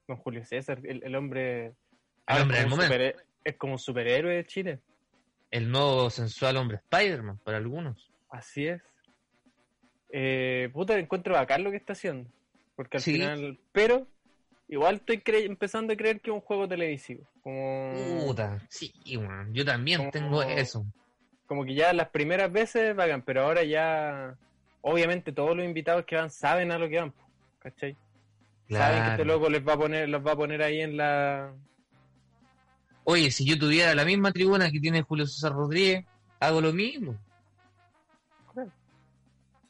[0.08, 1.74] Don Julio César, el, el hombre...
[2.26, 2.94] El hombre del momento.
[3.44, 4.80] Es como un superhéroe de Chile.
[5.50, 8.10] El nuevo sensual hombre Spider-Man, para algunos.
[8.30, 8.82] Así es.
[10.10, 12.28] Eh, puta, encuentro bacán lo que está haciendo.
[12.74, 13.12] Porque al Sí.
[13.14, 13.58] final.
[13.72, 14.06] Pero,
[14.68, 17.26] igual estoy cre- empezando a creer que es un juego televisivo.
[17.42, 17.94] Como,
[18.26, 19.52] Puta, sí, weón.
[19.54, 20.84] Yo también Como- tengo eso.
[21.46, 24.36] como que ya las primeras veces bacán, pero ahora ya.
[24.82, 27.12] Obviamente todos los invitados que van saben a lo que van,
[27.58, 27.96] ¿cachai?
[28.68, 29.38] Saben que este Claro.
[29.40, 31.52] loco les va a poner, los va a poner ahí en la.
[33.08, 36.04] Oye, si yo tuviera la misma tribuna que tiene Julio César Rodríguez,
[36.40, 37.16] hago lo mismo.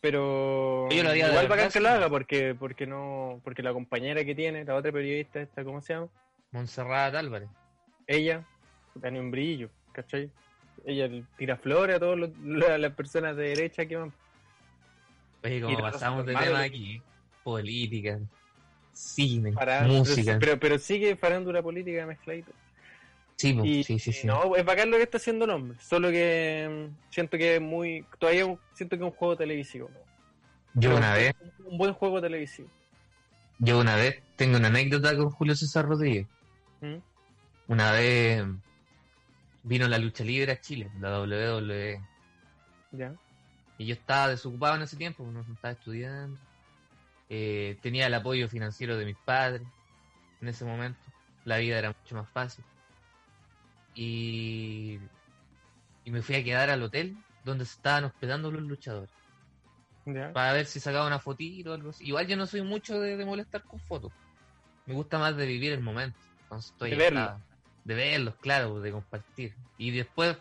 [0.00, 4.24] Pero Yo lo haría igual bacán que lo haga porque porque no porque la compañera
[4.24, 6.08] que tiene, la otra periodista esta, ¿cómo se llama?
[6.50, 7.50] Montserrat Álvarez.
[8.06, 8.42] ella
[9.02, 10.30] tiene un brillo, ¿cachai?
[10.86, 12.30] Ella tira flores a todas
[12.80, 14.14] las personas de derecha que van.
[15.44, 17.02] Oye, como pasamos de tema aquí.
[17.44, 18.18] Política,
[18.92, 20.38] cine, Para, música.
[20.38, 22.52] Pero, pero, pero sigue farándula política mezcladito.
[23.36, 24.26] Sí, Y, sí, sí, sí.
[24.26, 25.78] No, es bacán lo que está haciendo el hombre.
[25.80, 28.04] Solo que mm, siento que es muy.
[28.18, 29.90] Todavía siento que es un juego televisivo.
[29.92, 30.80] ¿no?
[30.80, 31.34] yo una un- vez,
[31.64, 32.68] Un buen juego televisivo.
[33.58, 36.26] yo una vez tengo una anécdota con Julio César Rodríguez.
[36.80, 36.96] ¿Mm?
[37.68, 38.44] Una vez
[39.62, 42.00] vino la lucha libre a Chile, la WWE.
[42.92, 43.14] ¿Ya?
[43.78, 46.38] Y yo estaba desocupado en ese tiempo, no estaba estudiando.
[47.28, 49.66] Eh, tenía el apoyo financiero de mis padres
[50.40, 51.00] en ese momento.
[51.44, 52.64] La vida era mucho más fácil.
[53.96, 54.98] Y,
[56.04, 59.10] y me fui a quedar al hotel donde se estaban hospedando los luchadores.
[60.32, 62.04] Para ver si sacaba una fotito o algo así.
[62.06, 64.12] Igual yo no soy mucho de, de molestar con fotos.
[64.84, 66.18] Me gusta más de vivir el momento.
[66.42, 67.42] Entonces estoy De verlo.
[67.84, 69.54] de verlos, claro, de compartir.
[69.78, 70.36] Y después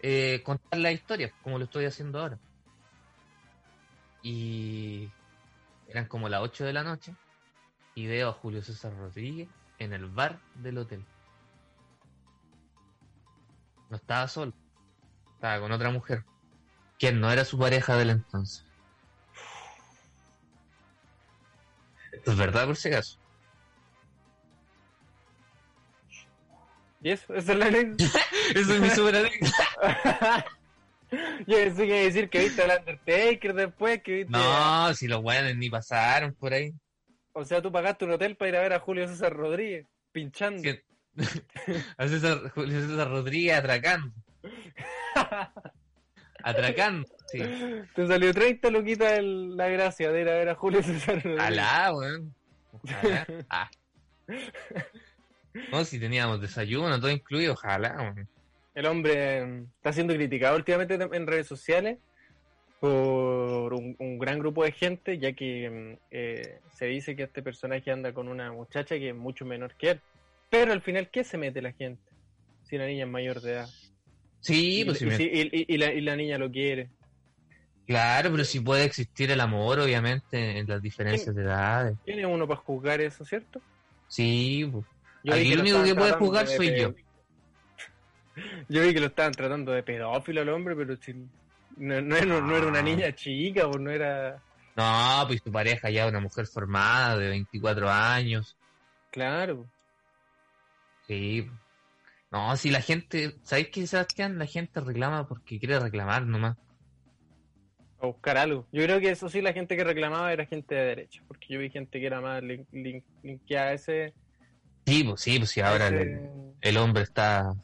[0.00, 2.38] eh, contar la historia, como lo estoy haciendo ahora.
[4.22, 5.08] Y
[5.88, 7.14] eran como las 8 de la noche
[7.94, 11.04] y veo a Julio César Rodríguez en el bar del hotel.
[13.96, 14.52] No estaba solo,
[15.36, 16.22] estaba con otra mujer,
[16.98, 18.62] quien no era su pareja del entonces.
[22.12, 23.18] Esto es verdad por si acaso.
[27.00, 27.34] ¿Y eso?
[27.34, 28.04] ¿Esa es la anécdota?
[28.54, 30.46] Eso es mi super anécdota.
[31.46, 34.30] Yo pensé que decir que viste al Undertaker después, que viste...
[34.30, 36.70] No, si los weones ni pasaron por ahí.
[37.32, 40.68] O sea, tú pagaste un hotel para ir a ver a Julio César Rodríguez, pinchando.
[41.98, 44.12] A César, Julio César Rodríguez atracando.
[46.42, 47.40] Atracando, sí.
[47.94, 51.40] Te salió 30 luquitas el- la gracia de ir a ver a Julio César Rodríguez.
[51.42, 52.34] Alá, weón.
[52.72, 53.26] Ojalá.
[53.48, 53.70] Ah.
[55.72, 58.14] No, si teníamos desayuno, todo incluido, ojalá.
[58.74, 61.98] El hombre mm, está siendo criticado últimamente en redes sociales
[62.78, 67.42] por un, un gran grupo de gente, ya que mm, eh, se dice que este
[67.42, 70.00] personaje anda con una muchacha que es mucho menor que él.
[70.50, 72.02] Pero al final, ¿qué se mete la gente?
[72.64, 73.68] Si la niña es mayor de edad.
[74.40, 76.88] Sí, y, pues si y me- y- y- la, y la niña lo quiere.
[77.86, 81.96] claro, pero si puede existir el amor, obviamente, en las diferencias de edades.
[82.04, 83.60] ¿Quién es uno para juzgar eso, cierto?
[84.08, 84.84] Sí, pues.
[85.24, 86.94] Yo Aquí el único que puede de soy yo.
[88.68, 91.14] Yo vi que lo estaban tratando de pedófilo al hombre, pero si
[91.76, 92.82] no, no era, no era una Ah.
[92.82, 94.40] niña chica, pues no era...
[94.76, 98.56] No, pues tu pareja ya es una mujer formada de 24 años.
[99.10, 99.66] Claro.
[101.08, 101.42] Sí.
[101.48, 101.60] pues.
[102.30, 104.38] No, si la gente, ¿sabéis qué, Sebastián?
[104.38, 106.56] La gente reclama porque quiere reclamar nomás.
[108.00, 108.66] A buscar algo.
[108.72, 111.60] Yo creo que eso sí, la gente que reclamaba era gente de derecha, porque yo
[111.60, 114.12] vi gente que era más lin- lin- linkeada a ese...
[114.84, 116.30] Sí, pues sí, pues si ahora ese- el,
[116.60, 117.54] el hombre está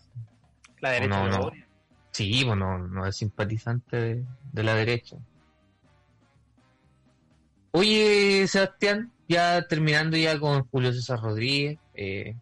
[0.80, 1.50] la derecha no, no.
[2.12, 5.16] Sí, bueno, no es simpatizante de, de la derecha.
[7.72, 12.36] Oye, Sebastián, ya terminando ya con Julio César Rodríguez, eh,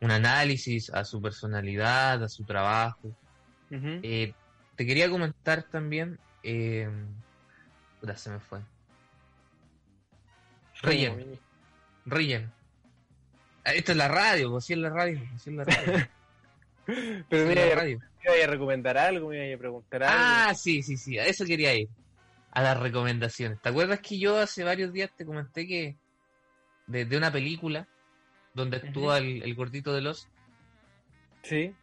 [0.00, 3.14] un análisis a su personalidad, a su trabajo.
[3.70, 4.32] Eh,
[4.76, 6.88] te quería comentar también, eh,
[8.00, 8.60] puta, se me fue.
[10.82, 11.38] Relleno, Como-
[12.06, 12.52] relleno.
[13.64, 16.08] Ah, Esto es la radio, pues sí es la radio, pues sí es la radio.
[17.28, 17.98] Pero es la radio.
[18.24, 20.16] me iba a recomendar algo, me iba a preguntar algo.
[20.18, 21.88] Ah, sí, sí, sí, a eso quería ir.
[22.52, 23.60] A las recomendaciones.
[23.60, 25.96] ¿Te acuerdas que yo hace varios días te comenté que
[26.88, 27.86] de, de una película
[28.54, 30.28] donde actúa el, el gordito de los
[31.42, 31.74] Sí.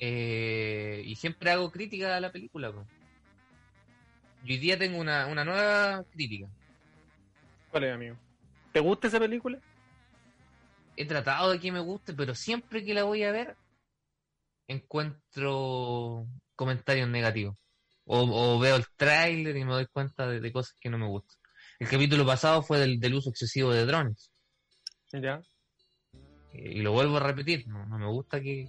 [0.00, 2.72] eh, y siempre hago crítica a la película.
[2.72, 2.86] po.
[4.44, 6.46] Y hoy día tengo una, una nueva crítica.
[7.70, 8.16] ¿Cuál es, amigo?
[8.72, 9.58] ¿Te gusta esa película?
[10.96, 13.56] He tratado de que me guste, pero siempre que la voy a ver
[14.68, 17.56] encuentro comentarios negativos.
[18.04, 21.06] O, o veo el tráiler y me doy cuenta de, de cosas que no me
[21.06, 21.37] gustan.
[21.78, 24.30] El capítulo pasado fue del, del uso excesivo de drones.
[25.12, 25.42] Ya.
[26.52, 28.68] Y lo vuelvo a repetir, no, no me gusta que,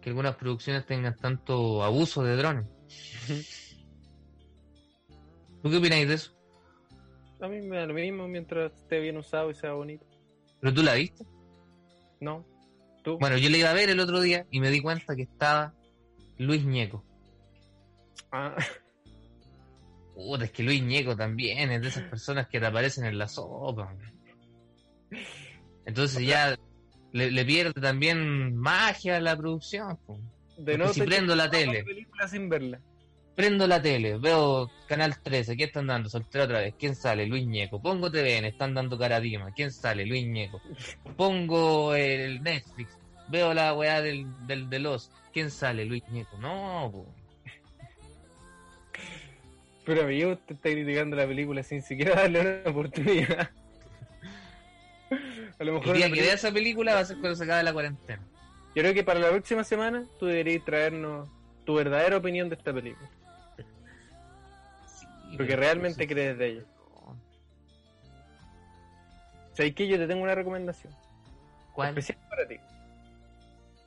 [0.00, 2.66] que algunas producciones tengan tanto abuso de drones.
[5.62, 6.32] ¿Tú qué opináis de eso?
[7.40, 10.04] A mí me da lo mismo mientras esté bien usado y sea bonito.
[10.60, 11.24] ¿Pero tú la viste?
[12.20, 12.44] ¿No?
[13.02, 13.18] ¿Tú?
[13.18, 15.74] Bueno, yo le iba a ver el otro día y me di cuenta que estaba
[16.38, 17.04] Luis Ñeco.
[18.30, 18.56] Ah,
[20.14, 23.28] Puta, es que Luis Ñeco también es de esas personas que te aparecen en la
[23.28, 23.94] sopa.
[25.84, 26.56] Entonces ya
[27.12, 29.98] le, le pierde también magia a la producción.
[30.58, 31.84] de no si prendo la tele.
[31.84, 32.80] película sin verla.
[33.34, 36.10] Prendo la tele, veo Canal 13, ¿qué están dando?
[36.10, 37.26] Soltero otra vez, ¿quién sale?
[37.26, 37.80] Luis Ñeco.
[37.80, 40.04] Pongo TVN, están dando Caradima, ¿quién sale?
[40.04, 40.60] Luis Ñeco.
[41.16, 42.98] Pongo el Netflix,
[43.28, 45.86] veo la weá del, del, de los, ¿quién sale?
[45.86, 46.36] Luis Ñeco.
[46.36, 47.14] No, po.
[49.84, 53.50] Pero amigo, usted está criticando la película sin siquiera darle una oportunidad.
[55.58, 57.62] A lo El mejor día que vea esa película va a ser cuando se acabe
[57.62, 58.22] la cuarentena.
[58.74, 61.28] Yo creo que para la próxima semana tú deberías traernos
[61.66, 63.08] tu verdadera opinión de esta película.
[64.86, 65.06] Sí,
[65.36, 66.62] Porque pero realmente eso- crees de ella.
[69.52, 69.86] ¿Sabes qué?
[69.86, 70.94] Yo te tengo una recomendación.
[71.74, 71.90] ¿Cuál?
[71.90, 72.56] Especial para ti.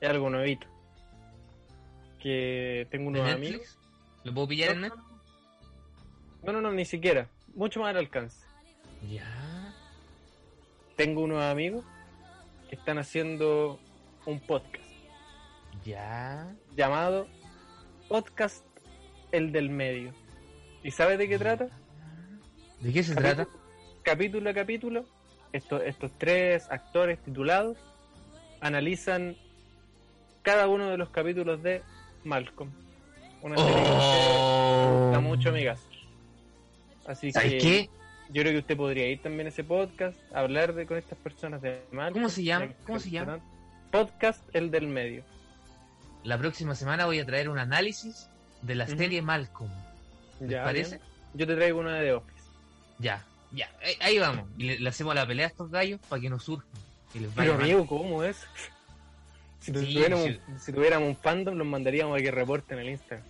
[0.00, 0.66] Es algo nuevito.
[2.20, 3.78] Que tengo ¿De unos amigos.
[4.22, 5.04] ¿Lo puedo pillar en Netflix?
[6.46, 7.28] No, no, no, ni siquiera.
[7.54, 8.46] Mucho más al alcance.
[9.10, 9.74] Ya.
[10.96, 11.84] Tengo unos amigos
[12.68, 13.78] que están haciendo
[14.24, 14.84] un podcast
[15.84, 16.54] Ya.
[16.74, 17.26] llamado
[18.08, 18.64] Podcast
[19.32, 20.12] El del Medio.
[20.82, 21.68] ¿Y sabes de qué trata?
[22.80, 23.46] ¿De qué se trata?
[24.02, 25.04] Capítulo a capítulo,
[25.52, 27.76] estos, estos tres actores titulados
[28.60, 29.36] analizan
[30.42, 31.82] cada uno de los capítulos de
[32.24, 32.70] Malcolm.
[33.42, 35.20] Una serie que gusta Oh.
[35.22, 35.86] mucho, amigas.
[37.06, 37.90] Así ¿Sabes que qué?
[38.30, 41.62] yo creo que usted podría ir también a ese podcast, hablar de, con estas personas
[41.62, 42.14] de Malcolm.
[42.14, 42.68] ¿Cómo se llama?
[42.86, 43.38] ¿Cómo se llama?
[43.90, 45.22] Podcast El del Medio.
[46.24, 48.28] La próxima semana voy a traer un análisis
[48.62, 49.70] de la serie Malcolm.
[50.40, 50.96] ¿Les Ya, parece?
[50.96, 51.08] bien.
[51.34, 52.44] Yo te traigo una de The Office.
[52.98, 53.70] Ya, ya.
[54.00, 54.48] Ahí, vamos.
[54.58, 56.68] Y le, le hacemos la pelea a estos gallos para que nos surjan.
[57.12, 57.62] Pero mal.
[57.62, 58.36] amigo, ¿cómo es?
[59.60, 63.26] Si, Sí, tuviéramos, un- si tuviéramos un fandom, los mandaríamos a que reporten el Instagram.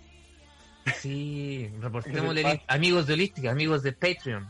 [1.00, 4.48] Sí, el amigos de Holística, amigos de Patreon.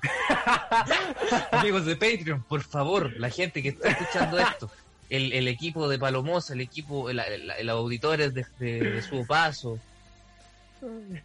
[1.51, 4.71] amigos de Patreon, por favor, la gente que está escuchando esto,
[5.09, 9.27] el, el equipo de Palomosa, el equipo, el, el- el auditores de, de, de su
[9.27, 9.79] paso,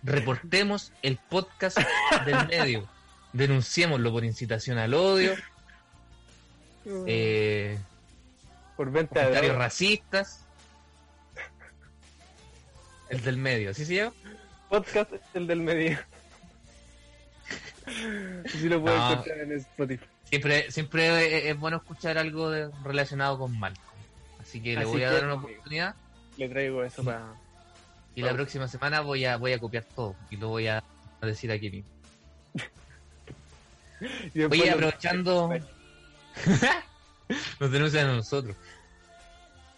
[0.03, 1.77] reportemos el podcast
[2.25, 2.87] del medio,
[3.33, 5.33] denunciémoslo por incitación al odio,
[7.05, 7.77] eh,
[8.77, 9.65] Por venta de comentarios droga.
[9.65, 10.45] racistas.
[13.09, 14.13] El del medio, ¿sí se llama?
[14.71, 15.99] Podcast el del medio.
[18.45, 19.11] Si lo puedes No.
[19.11, 20.05] encontrar en Spotify.
[20.29, 23.85] Siempre, siempre es, es bueno escuchar algo de- relacionado con Malcolm.
[24.39, 25.93] Así que le voy a dar una oportunidad
[26.37, 27.33] Le traigo eso para.
[28.15, 30.81] y la próxima semana voy a voy a copiar todo y lo voy a
[31.21, 31.89] a decir aquí mismo.
[34.49, 35.49] Oye, aprovechando...
[37.59, 38.55] Nos denuncian a nosotros.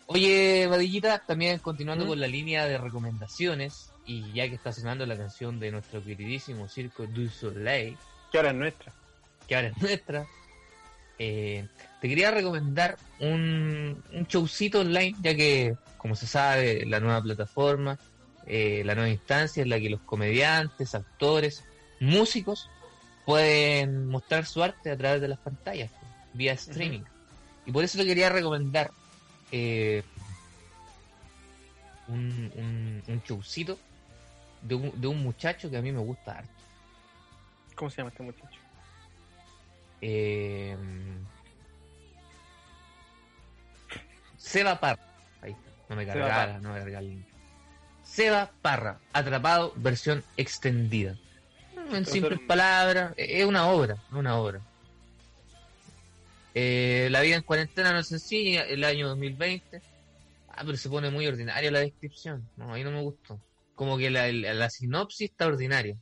[0.05, 2.09] Oye, Vadillita, también continuando ¿Mm?
[2.09, 6.67] con la línea de recomendaciones y ya que está sonando la canción de nuestro queridísimo
[6.67, 7.97] Circo du Soleil,
[8.31, 8.91] Que ahora es nuestra.
[9.47, 10.25] que ahora es nuestra,
[11.19, 11.67] eh,
[12.01, 17.97] te quería recomendar un, un showcito online, ya que, como se sabe, la nueva plataforma,
[18.45, 21.63] eh, la nueva instancia en la que los comediantes, actores,
[21.99, 22.69] músicos
[23.25, 25.91] pueden mostrar su arte a través de las pantallas,
[26.33, 27.03] vía streaming.
[27.65, 28.91] Y por eso te quería recomendar
[29.51, 30.03] eh,
[32.09, 33.79] un, un, un showcito
[34.63, 36.51] de un, de un muchacho que a mí me gusta harto.
[37.75, 38.59] ¿Cómo se llama este muchacho?
[40.01, 40.77] Eh,
[44.37, 45.01] Seba Parra.
[45.41, 45.69] Ahí está.
[45.89, 47.25] No me cargara, no me cargara el link.
[48.03, 51.15] Seba Parra, atrapado, versión extendida.
[51.91, 54.61] En simples palabras, eh, es una obra, una obra.
[56.53, 59.81] Eh, la vida en cuarentena no es sencilla, el año 2020.
[60.49, 62.47] Ah, pero se pone muy ordinaria la descripción.
[62.57, 63.39] No, ahí no me gustó.
[63.75, 65.97] Como que la, la- la sinopsis está ordinaria.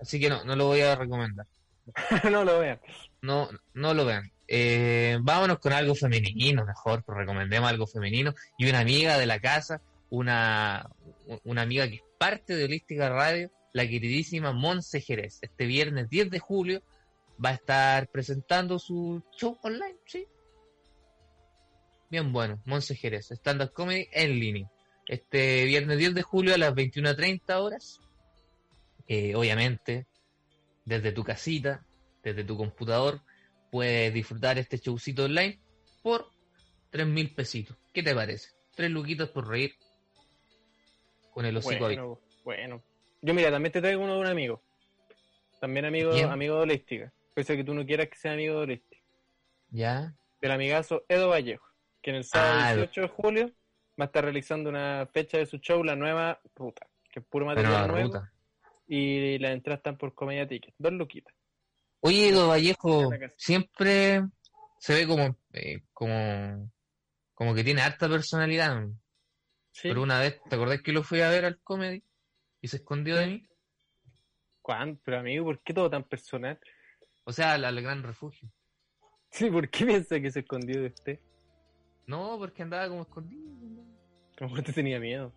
[0.00, 1.46] Así que no, no lo voy a recomendar.
[2.30, 2.80] no lo vean.
[3.22, 4.30] No, no lo vean.
[4.48, 8.34] Eh, vámonos con algo femenino, mejor, pues recomendemos algo femenino.
[8.58, 10.88] Y una amiga de la casa, una,
[11.44, 15.38] una amiga que es parte de Holística Radio, la queridísima Monse Jerez.
[15.42, 16.82] Este viernes 10 de julio
[17.44, 20.26] va a estar presentando su show online, ¿sí?
[22.10, 24.70] Bien bueno, Monse Jerez, stand-up comedy en línea.
[25.10, 28.00] Este viernes 10 de julio a las 21.30 horas.
[29.08, 30.06] Eh, obviamente,
[30.84, 31.84] desde tu casita,
[32.22, 33.20] desde tu computador,
[33.72, 35.58] puedes disfrutar este showcito online
[36.00, 36.30] por
[36.90, 37.76] tres mil pesitos.
[37.92, 38.50] ¿Qué te parece?
[38.76, 39.74] Tres luquitos por reír
[41.32, 42.20] con el hocico abierto.
[42.44, 42.84] Bueno, bueno.
[43.20, 44.62] Yo mira, también te traigo uno de un amigo.
[45.60, 46.30] También amigo, ¿Quién?
[46.30, 47.12] amigo de Holística.
[47.34, 49.02] Pese a que tú no quieras que sea amigo de Holística.
[49.70, 50.14] ¿Ya?
[50.40, 51.66] Del amigazo Edo Vallejo,
[52.00, 53.52] que en el sábado Ah, 18 de julio
[54.00, 57.46] va a estar realizando una fecha de su show, La Nueva Ruta, que es puro
[57.46, 58.06] material la nuevo.
[58.08, 58.32] ruta.
[58.88, 60.74] Y las entradas están por Comedia Ticket.
[60.78, 61.34] Dos luquitas.
[62.00, 64.22] Oye, Edo Vallejo siempre
[64.78, 66.72] se ve como, eh, como,
[67.34, 68.80] como que tiene harta personalidad.
[68.80, 68.98] ¿no?
[69.70, 69.88] Sí.
[69.88, 72.02] Pero una vez, ¿te acordás que lo fui a ver al comedy?
[72.62, 73.48] Y se escondió de mí.
[74.62, 75.00] ¿Cuánto?
[75.04, 76.58] Pero amigo, ¿por qué todo tan personal?
[77.24, 78.50] O sea, al, al gran refugio.
[79.30, 81.20] Sí, ¿por qué piensa que se escondió de usted?
[82.06, 83.79] No, porque andaba como escondido.
[84.40, 85.32] A lo mejor te tenía miedo.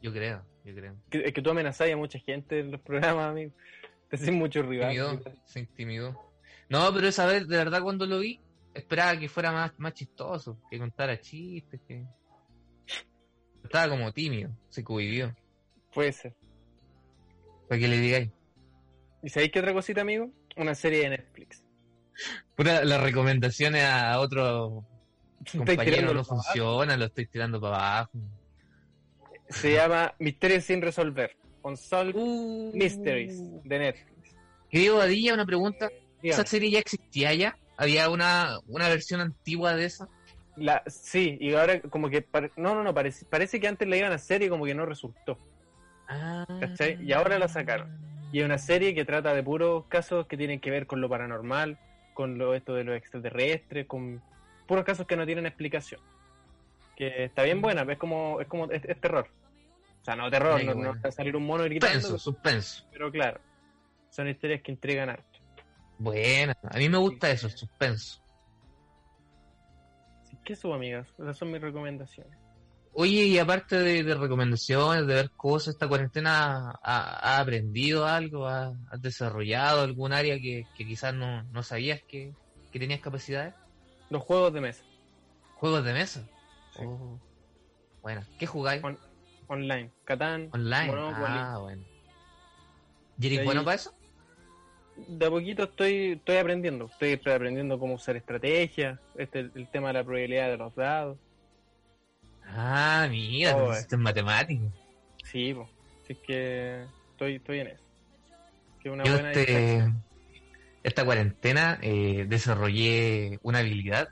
[0.00, 0.96] Yo creo, yo creo.
[1.10, 3.52] Que- Es que tú amenazás a mucha gente en los programas, amigo.
[4.08, 4.92] Te haces mucho Se rival.
[4.94, 6.32] intimidó, se intimidó.
[6.68, 8.40] No, pero esa vez, de verdad, cuando lo vi,
[8.74, 12.04] esperaba que fuera más, más chistoso, que contara chistes, que...
[13.64, 15.34] Estaba como tímido, se cohibió.
[15.92, 16.34] Puede ser.
[17.68, 18.30] Para que le digáis.
[19.24, 20.30] ¿Y sabéis qué otra cosita, amigo?
[20.56, 21.64] Una serie de Netflix.
[22.54, 24.84] Puta, las recomendaciones a otros
[25.44, 26.42] Tirándolo no abajo.
[26.42, 28.18] funcionan, lo estoy tirando para abajo.
[29.48, 31.36] Se llama Misterios sin resolver.
[31.62, 34.36] Unsolved Uh, Mysteries de Netflix.
[34.70, 35.88] Querido Badilla, una pregunta.
[36.22, 36.40] Dígame.
[36.40, 37.58] ¿Esa serie ya existía ya?
[37.76, 40.08] ¿Había una, una versión antigua de esa?
[40.56, 42.26] La, sí, y ahora como que...
[42.56, 44.86] no, no, no, parece, parece que antes la iban a hacer y como que no
[44.86, 45.38] resultó.
[46.08, 46.46] Ah.
[46.60, 47.04] ¿Cachai?
[47.04, 47.98] Y ahora la sacaron.
[48.32, 51.08] Y es una serie que trata de puros casos que tienen que ver con lo
[51.08, 51.78] paranormal,
[52.14, 54.22] con lo esto de los extraterrestres, con
[54.66, 56.00] puros casos que no tienen explicación.
[56.96, 59.28] Que está bien buena, es como, es como, es, es terror.
[60.00, 62.86] O sea, no terror, Mira no, qué no salir un mono gritando, Suspenso, suspenso.
[62.92, 63.40] pero claro,
[64.10, 65.38] son historias que entregan harto.
[65.98, 68.22] Buena, a mí me gusta eso, el suspenso.
[70.22, 72.38] Así que eso, amigas, esas son mis recomendaciones.
[72.98, 78.46] Oye, y aparte de, de recomendaciones, de ver cosas, ¿esta cuarentena ha, ha aprendido algo?
[78.46, 82.32] ¿Ha, has desarrollado algún área que, que quizás no, no sabías que,
[82.72, 83.54] que tenías capacidades?
[84.10, 84.84] Los juegos de mesa,
[85.56, 86.22] ¿Juegos de mesa?
[86.74, 86.82] Sí.
[86.84, 87.18] Oh,
[88.02, 88.84] Bueno, ¿qué jugáis?
[88.84, 88.98] On-
[89.48, 90.86] online, Catán, Online.
[90.86, 91.24] Monopoly.
[91.26, 91.82] Ah, bueno.
[93.18, 93.94] ¿Y eres bueno para eso?
[94.96, 99.94] De a poquito estoy, estoy aprendiendo, estoy aprendiendo cómo usar estrategias, este, el tema de
[99.94, 101.18] la probabilidad de los dados.
[102.46, 104.64] Ah, mira, Oh, oh, es matemático.
[105.24, 105.68] Sí, pues.
[106.04, 107.82] Así que estoy, estoy en eso.
[108.80, 110.04] Que una Yo buena este, distracción.
[110.86, 114.08] Esta cuarentena eh, desarrollé una habilidad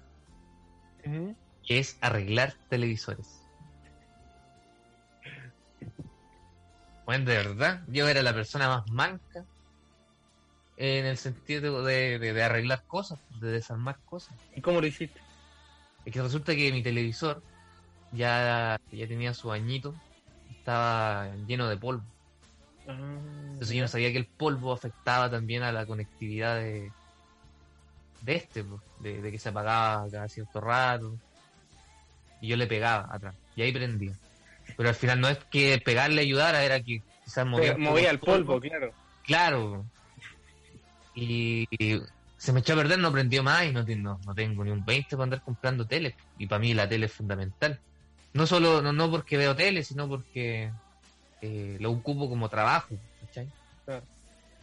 [1.62, 3.48] que es arreglar televisores.
[7.06, 9.46] Bueno, de verdad, yo era la persona más manca
[10.76, 14.36] en el sentido de, de- de arreglar cosas, de desarmar cosas.
[14.54, 15.20] ¿Y cómo lo hiciste?
[16.04, 17.44] Es que resulta que mi televisor
[18.10, 20.00] ya, ya tenía su añito,
[20.50, 22.04] estaba lleno de polvo.
[22.86, 23.18] Ah,
[23.52, 26.90] Entonces yo no sabía que el polvo afectaba también a la conectividad de,
[28.22, 31.14] de este, pues, de, de que se apagaba cada cierto rato.
[32.40, 33.34] Y yo le pegaba atrás.
[33.56, 34.12] Y ahí prendía.
[34.76, 38.60] Pero al final no es que pegarle ayudara, era que quizás movía, movía el polvo,
[38.60, 38.92] claro.
[39.24, 39.84] Claro.
[41.14, 42.00] Y, y
[42.36, 44.84] se me echó a perder, no prendió más y no, no, no tengo ni un
[44.84, 46.16] 20 para andar comprando tele.
[46.38, 47.78] Y para mí la tele es fundamental.
[48.32, 50.72] No solo, no, no porque veo tele, sino porque
[51.44, 52.96] eh, lo ocupo como trabajo.
[53.20, 53.48] ¿cachai?
[53.84, 54.06] Claro.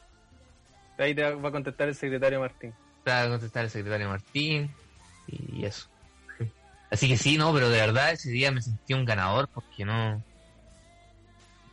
[0.98, 2.74] Ahí te va a contestar el secretario Martín.
[3.04, 4.74] para contestar el secretario Martín
[5.26, 5.88] y eso.
[6.90, 10.22] Así que sí, no, pero de verdad ese día me sentí un ganador porque no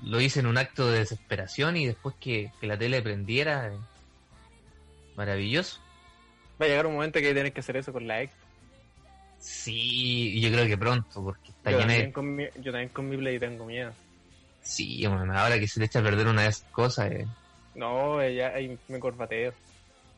[0.04, 3.78] lo hice en un acto de desesperación y después que, que la tele prendiera, eh,
[5.16, 5.80] maravilloso.
[6.62, 8.34] Va a llegar un momento que tenés que hacer eso con la ex.
[9.40, 12.14] Sí, yo creo que pronto porque está Yo llena también, de...
[12.14, 13.92] con mi, yo también con mi Play tengo miedo.
[14.62, 17.26] Sí, bueno, ahora que se le echa a perder una de esas cosas, eh,
[17.76, 19.54] No, ya ahí me corbateo.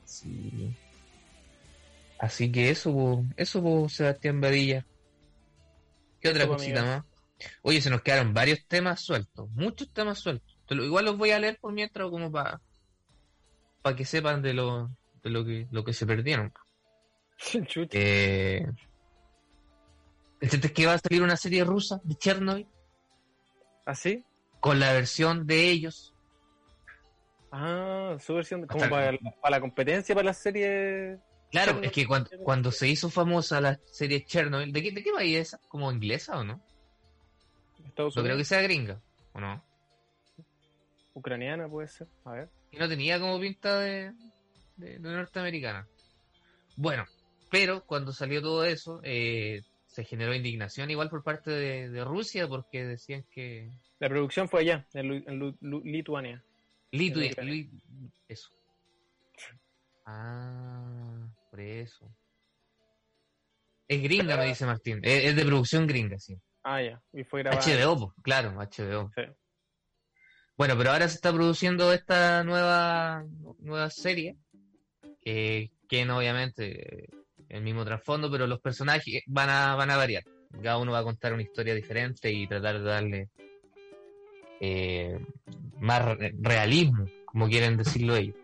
[0.06, 0.76] sí.
[2.20, 4.86] Así que eso, po, eso, po, Sebastián Badilla.
[6.20, 7.04] ¿Qué otra cosita más?
[7.62, 10.58] Oye, se nos quedaron varios temas sueltos, muchos temas sueltos.
[10.70, 12.62] Igual los voy a leer por mientras como para
[13.82, 14.90] para que sepan de lo
[15.24, 16.52] de lo que lo que se perdieron.
[17.92, 18.66] Eh,
[20.42, 22.68] ¿Entendés que va a salir una serie rusa de Chernobyl
[23.86, 24.24] ¿Así?
[24.60, 26.14] con la versión de ellos?
[27.52, 31.18] Ah, su versión, como Hasta- para, para la competencia, para la serie.
[31.52, 35.12] Claro, es que cuando, cuando se hizo famosa la serie Chernobyl, ¿de qué, de qué
[35.12, 35.60] país es esa?
[35.68, 36.62] ¿Como inglesa o no?
[37.88, 38.48] Estados No creo que Unidos.
[38.48, 39.02] sea gringa,
[39.34, 39.64] ¿o no?
[41.14, 42.08] Ucraniana puede ser.
[42.26, 42.50] A ver.
[42.72, 44.14] Y no tenía como pinta de,
[44.78, 45.88] de- de norteamericana.
[46.76, 47.06] Bueno,
[47.50, 52.48] pero cuando salió todo eso, eh, se generó indignación igual por parte de, de Rusia
[52.48, 56.44] porque decían que La producción fue allá, en, Lu- en Lu- Lu- Lituania.
[56.92, 57.54] Litu, En Ucrania.
[57.54, 57.70] Li-
[58.28, 58.50] eso.
[60.06, 61.28] Ah,
[61.60, 62.10] eso.
[63.88, 65.00] Es gringa, me dice Martín.
[65.04, 66.36] Es, es de producción gringa, sí.
[66.64, 67.02] Ah, ya.
[67.14, 67.62] Y fue grabada.
[67.64, 69.10] HBO, po, claro, HBO.
[69.16, 69.22] Sí.
[70.58, 73.24] Bueno, pero ahora se está produciendo esta nueva
[73.60, 74.36] nueva serie
[75.22, 77.08] que tiene obviamente
[77.48, 80.24] el mismo trasfondo, pero los personajes van a van a variar.
[80.62, 83.30] Cada uno va a contar una historia diferente y tratar de darle
[84.60, 85.18] eh,
[85.80, 88.36] más re- realismo, como quieren decirlo ellos.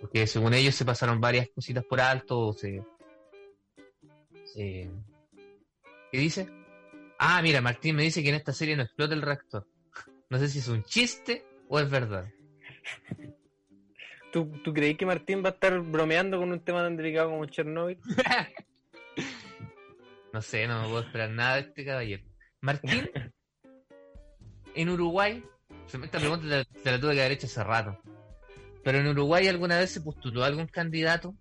[0.00, 2.82] Porque según ellos se pasaron varias cositas por alto, se,
[4.44, 4.90] se-
[6.12, 6.48] ¿Qué dice?
[7.18, 9.66] Ah, mira, Martín me dice que en esta serie no explota el reactor.
[10.28, 12.28] No sé si es un chiste o es verdad.
[14.32, 17.46] ¿Tú, ¿Tú creí que Martín va a estar bromeando con un tema tan delicado como
[17.46, 17.98] Chernobyl?
[20.32, 22.22] No sé, no me puedo esperar nada de este caballero.
[22.60, 23.08] Martín,
[24.74, 25.42] en Uruguay,
[25.86, 27.98] esta pregunta te, la- te la tuve que haber hecho hace rato.
[28.86, 31.34] Pero en Uruguay alguna vez se postuló algún candidato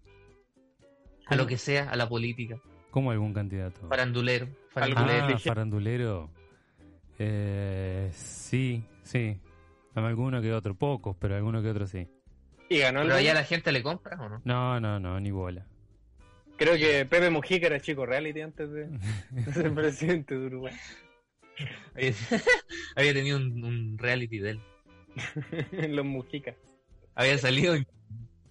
[1.27, 2.57] a lo que sea, a la política,
[2.89, 3.87] ¿Cómo algún candidato?
[3.87, 5.27] farandulero, Algún- farandulero.
[5.35, 6.29] Ah, farandulero.
[7.19, 9.37] Eh, sí, sí.
[9.93, 12.07] Alguno que otro, pocos, pero alguno que otro sí.
[12.67, 14.41] Y ganó el Pero allá la gente le compra o no?
[14.43, 15.67] No, no, no, ni bola.
[16.57, 18.87] Creo que Pepe Mujica era chico reality antes de,
[19.29, 20.73] de ser presidente de Uruguay.
[21.93, 22.11] Había,
[22.95, 24.61] había tenido un, un reality de él.
[25.89, 26.55] Los Mujicas.
[27.15, 27.75] Había salido,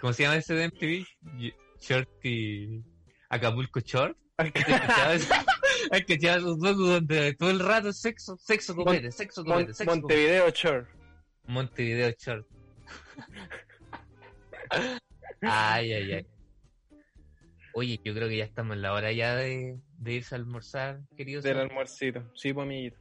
[0.01, 1.07] ¿cómo se llama ese de MTV?
[1.39, 2.83] Y- Shorty
[3.29, 4.17] Acapulco Short.
[4.39, 4.51] ¿Has
[6.07, 9.95] cachado esos locos donde todo el rato es sexo, sexo, copete, sexo, copete, sexo?
[9.95, 10.87] Montevideo Shore.
[11.47, 12.47] Montevideo Short.
[15.43, 16.27] Ay, ay, ay.
[17.75, 21.01] Oye, yo creo que ya estamos en la hora ya de, de irse a almorzar,
[21.17, 21.45] queridos.
[21.45, 22.23] Del almuercito.
[22.35, 22.97] Sí, pues amiguito.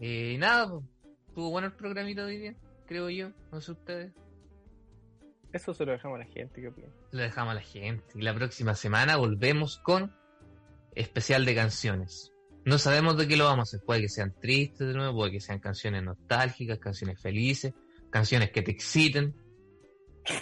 [0.00, 0.84] Eh, nada, pues,
[1.28, 2.56] estuvo bueno el programita de hoy día,
[2.86, 4.12] creo yo, no sé ustedes.
[5.52, 6.90] Eso se lo dejamos a la gente, ¿qué opinan?
[7.10, 8.04] Lo dejamos a la gente.
[8.14, 10.14] Y la próxima semana volvemos con
[10.94, 12.32] especial de canciones.
[12.64, 13.84] No sabemos de qué lo vamos a hacer.
[13.84, 17.74] Puede que sean tristes de nuevo, puede que sean canciones nostálgicas, canciones felices,
[18.10, 19.34] canciones que te exciten.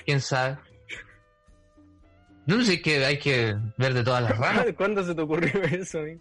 [0.04, 0.58] ¿Quién sabe?
[2.46, 4.66] No sé es que hay que ver de todas las ramas.
[4.76, 6.20] ¿Cuándo se te ocurrió eso, amigo?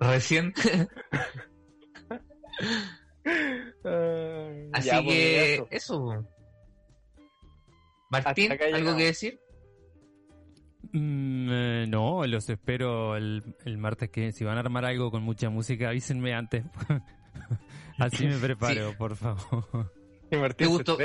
[0.00, 0.52] Recién.
[4.72, 6.24] Así ya, pues, que eso.
[8.10, 9.40] Martín, ¿algo que decir?
[10.92, 15.22] Mm, eh, no, los espero el, el martes que si van a armar algo con
[15.22, 16.64] mucha música, avísenme antes.
[17.98, 19.92] Así me preparo, por favor.
[20.30, 20.98] Y Martín ¿Te gustó?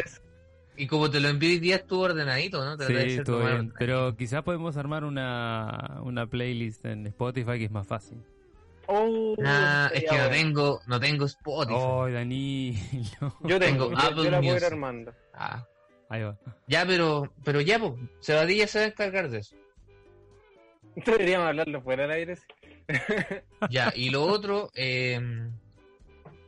[0.77, 2.75] Y como te lo envié hoy día estuvo ordenadito, ¿no?
[2.75, 3.29] De Sí, más bien.
[3.29, 3.73] ordenadito.
[3.77, 8.23] Pero quizás podemos armar una, una playlist en Spotify que es más fácil.
[8.87, 11.75] Oh, Nah, es que no tengo, no tengo Spotify.
[11.77, 12.79] Oh, Danilo.
[13.43, 14.71] Yo tengo, tengo yo, Apple yo la puedo ir Music.
[14.71, 15.13] armando.
[15.35, 15.67] Ah,
[16.11, 16.37] Ahí va.
[16.67, 19.55] ya, pero, pero ya, pues, Cebadilla se va a encargar de eso.
[21.05, 22.37] Deberíamos hablarlo fuera del aire.
[23.69, 25.17] Ya, y lo otro, eh,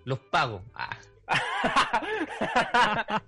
[0.03, 0.61] los pagos.
[0.73, 0.99] Ah,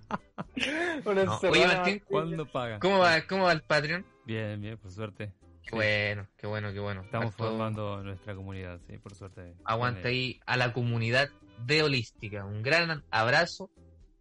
[1.06, 1.38] No.
[1.50, 2.80] Oye, Martín, ¿Cuándo pagan?
[2.80, 4.04] ¿cómo va, cómo va el Patreon?
[4.24, 5.32] Bien, bien, por suerte.
[5.62, 7.02] Qué bueno, qué bueno, qué bueno.
[7.02, 9.54] Estamos formando nuestra comunidad, sí, por suerte.
[9.64, 11.28] Aguanta ahí a la comunidad
[11.64, 12.44] de Holística.
[12.44, 13.70] Un gran abrazo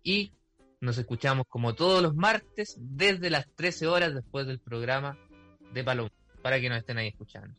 [0.03, 0.31] y
[0.85, 5.17] nos escuchamos como todos los martes desde las 13 horas después del programa
[5.73, 7.57] de Paloma para que nos estén ahí escuchando.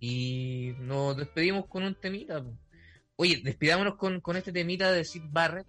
[0.00, 2.42] Y nos despedimos con un temita.
[3.16, 5.66] Oye, despidámonos con, con este temita de Sid Barrett,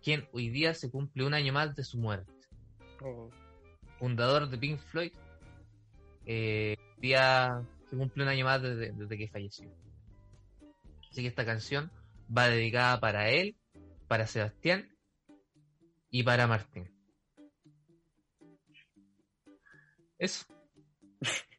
[0.00, 2.32] quien hoy día se cumple un año más de su muerte.
[3.02, 3.28] Oh,
[3.98, 5.12] Fundador de Pink Floyd.
[6.26, 7.60] Eh, día
[7.90, 9.68] se cumple un año más desde, desde que falleció.
[11.10, 11.90] Así que esta canción
[12.34, 13.56] va dedicada para él,
[14.06, 14.91] para Sebastián
[16.12, 16.88] y para Martín.
[20.18, 20.46] Eso.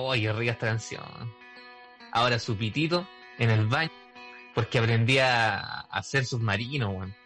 [0.00, 1.02] Oh, qué rica esta canción.
[2.12, 3.04] Ahora su pitito
[3.36, 3.90] en el baño,
[4.54, 7.16] porque aprendí a hacer submarino, weón.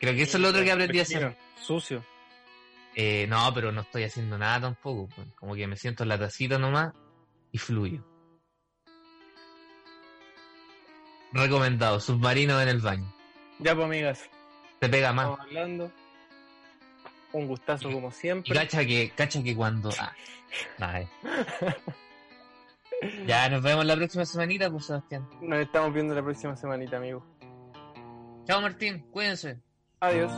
[0.00, 1.36] Creo que eso es lo otro que aprendí a hacer.
[1.60, 2.02] Sucio.
[2.94, 5.10] Eh, no, pero no estoy haciendo nada tampoco.
[5.18, 5.32] weón.
[5.32, 6.94] Como que me siento en la tacita nomás
[7.52, 8.02] y fluyo.
[11.34, 13.13] Recomendado, submarino en el baño.
[13.58, 14.30] Ya, pues, amigas.
[14.78, 15.26] Te pega más.
[15.30, 15.92] Estamos hablando.
[17.32, 18.54] Un gustazo como Y siempre.
[18.54, 19.90] cacha que, cacha que cuando.
[19.98, 20.12] Ah.
[23.26, 25.28] Ya nos vemos la próxima semanita, pues Sebastián.
[25.42, 27.26] Nos estamos viendo la próxima semanita, amigo.
[28.46, 29.58] Chao Martín, cuídense.
[30.00, 30.32] Adiós.